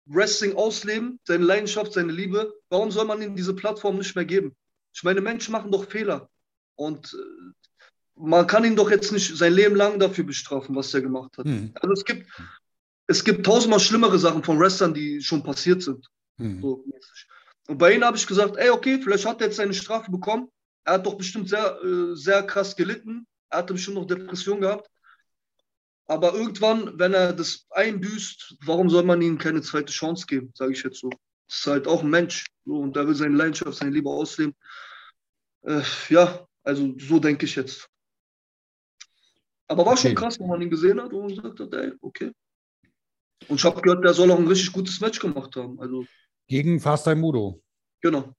[0.07, 2.55] Wrestling ausleben, seine Leidenschaft, seine Liebe.
[2.70, 4.57] Warum soll man ihm diese Plattform nicht mehr geben?
[4.94, 6.30] Ich meine, Menschen machen doch Fehler.
[6.76, 7.53] Und äh,
[8.17, 11.47] man kann ihn doch jetzt nicht sein Leben lang dafür bestrafen, was er gemacht hat.
[11.47, 11.73] Mhm.
[11.75, 12.27] Also es gibt,
[13.07, 16.09] es gibt tausendmal schlimmere Sachen von Wrestlern, die schon passiert sind.
[16.39, 16.61] Mhm.
[16.62, 16.85] So
[17.69, 20.49] und bei ihm habe ich gesagt, ey, okay, vielleicht hat er jetzt seine Strafe bekommen.
[20.85, 23.27] Er hat doch bestimmt sehr, äh, sehr krass gelitten.
[23.51, 24.89] Er hatte bestimmt noch Depression gehabt.
[26.07, 30.73] Aber irgendwann, wenn er das einbüßt, warum soll man ihm keine zweite Chance geben, sage
[30.73, 31.11] ich jetzt so.
[31.49, 32.47] Das ist halt auch ein Mensch.
[32.64, 34.55] So, und der will seine Leidenschaft, seine Liebe ausleben.
[35.62, 37.89] Äh, ja, also so denke ich jetzt.
[39.69, 40.09] Aber war okay.
[40.09, 42.33] schon krass, wenn man ihn gesehen hat und gesagt hat, ey, okay.
[43.49, 45.79] Und ich habe gehört, der soll auch ein richtig gutes Match gemacht haben.
[45.81, 46.07] Also,
[46.49, 47.62] Gegen Fastime Mudo.
[48.01, 48.33] Genau.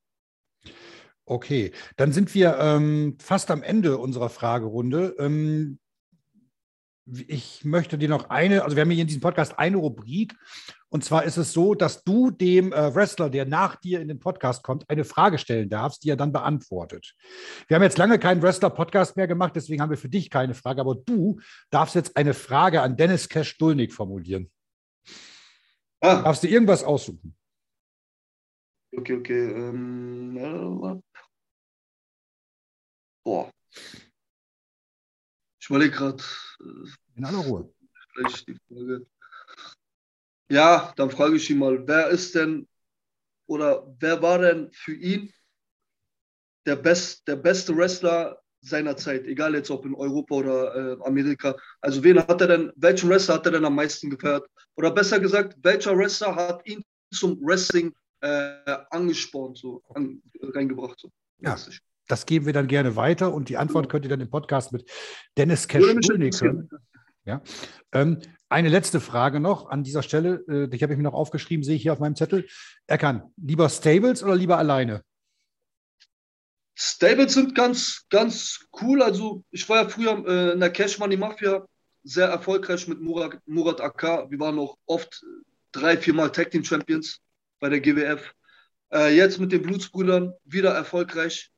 [1.25, 5.15] Okay, dann sind wir ähm, fast am Ende unserer Fragerunde.
[5.19, 5.78] Ähm,
[7.27, 10.35] ich möchte dir noch eine, also wir haben hier in diesem Podcast eine Rubrik.
[10.89, 14.19] Und zwar ist es so, dass du dem äh, Wrestler, der nach dir in den
[14.19, 17.13] Podcast kommt, eine Frage stellen darfst, die er dann beantwortet.
[17.67, 20.81] Wir haben jetzt lange keinen Wrestler-Podcast mehr gemacht, deswegen haben wir für dich keine Frage,
[20.81, 21.39] aber du
[21.69, 24.49] darfst jetzt eine Frage an Dennis Cash-Dulnik formulieren.
[25.99, 26.21] Ah.
[26.21, 27.35] Darfst du irgendwas aussuchen?
[28.95, 29.51] Okay, okay.
[29.51, 31.01] Ähm, äh,
[33.23, 33.51] boah.
[35.68, 36.24] Ich überlege gerade.
[37.18, 37.70] In aller Ruhe.
[38.13, 39.05] Vielleicht die Frage.
[40.49, 42.70] Ja, dann frage ich ihn mal, wer ist denn
[43.47, 45.30] oder wer war denn für ihn
[46.65, 51.53] der, best, der beste Wrestler seiner Zeit, egal jetzt ob in Europa oder äh, Amerika.
[51.82, 54.49] Also wen hat er denn, welchen Wrestler hat er denn am meisten gefeiert?
[54.76, 60.97] Oder besser gesagt, welcher Wrestler hat ihn zum Wrestling äh, angespornt, so an, reingebracht?
[60.97, 61.11] So.
[61.39, 61.57] Ja.
[62.07, 64.89] Das geben wir dann gerne weiter und die Antwort könnt ihr dann im Podcast mit
[65.37, 66.69] Dennis Cash hören.
[67.25, 67.41] Ja.
[67.91, 71.63] Ähm, eine letzte Frage noch an dieser Stelle, äh, die habe ich mir noch aufgeschrieben,
[71.63, 72.47] sehe ich hier auf meinem Zettel.
[72.87, 75.03] Erkan, lieber Stables oder lieber alleine?
[76.73, 79.01] Stables sind ganz, ganz cool.
[79.01, 81.65] Also ich war ja früher äh, in der Cash Money Mafia
[82.03, 84.31] sehr erfolgreich mit Murat, Murat AK.
[84.31, 85.25] Wir waren auch oft
[85.73, 87.19] drei, viermal Tag Team Champions
[87.59, 88.33] bei der GWF.
[88.93, 91.51] Äh, jetzt mit den Blutsbrüdern wieder erfolgreich.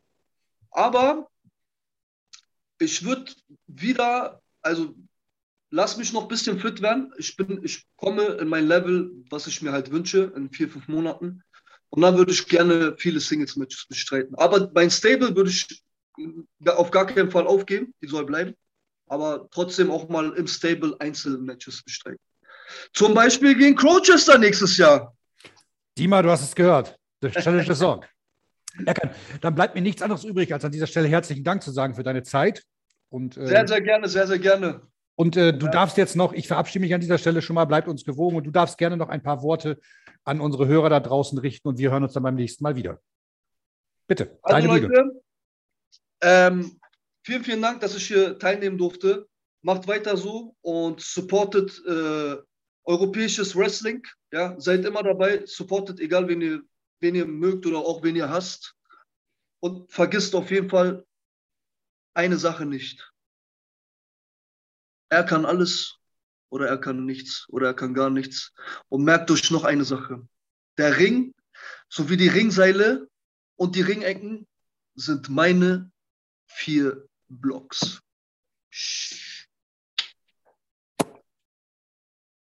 [0.71, 1.29] Aber
[2.79, 3.31] ich würde
[3.67, 4.95] wieder, also
[5.71, 7.13] lass mich noch ein bisschen fit werden.
[7.17, 10.87] Ich, bin, ich komme in mein Level, was ich mir halt wünsche, in vier, fünf
[10.87, 11.43] Monaten.
[11.89, 14.35] Und dann würde ich gerne viele Singles-Matches bestreiten.
[14.35, 15.83] Aber mein Stable würde ich
[16.65, 17.93] auf gar keinen Fall aufgeben.
[18.01, 18.55] Die soll bleiben.
[19.07, 22.19] Aber trotzdem auch mal im Stable Einzelmatches bestreiten.
[22.93, 25.15] Zum Beispiel gegen Crochester nächstes Jahr.
[25.97, 26.95] Dima, du hast es gehört.
[27.21, 28.05] The Challenge Song.
[28.85, 29.09] Erkan,
[29.41, 32.03] dann bleibt mir nichts anderes übrig, als an dieser Stelle herzlichen Dank zu sagen für
[32.03, 32.63] deine Zeit.
[33.09, 34.81] Und, äh, sehr, sehr gerne, sehr, sehr gerne.
[35.15, 35.71] Und äh, du ja.
[35.71, 38.45] darfst jetzt noch, ich verabschiede mich an dieser Stelle schon mal, bleibt uns gewogen und
[38.45, 39.79] du darfst gerne noch ein paar Worte
[40.23, 43.01] an unsere Hörer da draußen richten und wir hören uns dann beim nächsten Mal wieder.
[44.07, 45.21] Bitte, also deine Leute,
[46.21, 46.79] ähm,
[47.23, 49.27] vielen, vielen Dank, dass ich hier teilnehmen durfte.
[49.61, 52.37] Macht weiter so und supportet äh,
[52.85, 54.01] europäisches Wrestling.
[54.31, 56.61] Ja, seid immer dabei, supportet, egal wen ihr
[56.99, 58.75] wen ihr mögt oder auch wen ihr hasst.
[59.61, 61.05] Und vergisst auf jeden Fall
[62.13, 63.11] eine Sache nicht.
[65.09, 65.97] Er kann alles
[66.49, 68.53] oder er kann nichts oder er kann gar nichts.
[68.87, 70.27] Und merkt euch noch eine Sache.
[70.77, 71.33] Der Ring
[71.89, 73.09] sowie die Ringseile
[73.55, 74.47] und die Ringecken
[74.95, 75.91] sind meine
[76.47, 78.01] vier Blocks.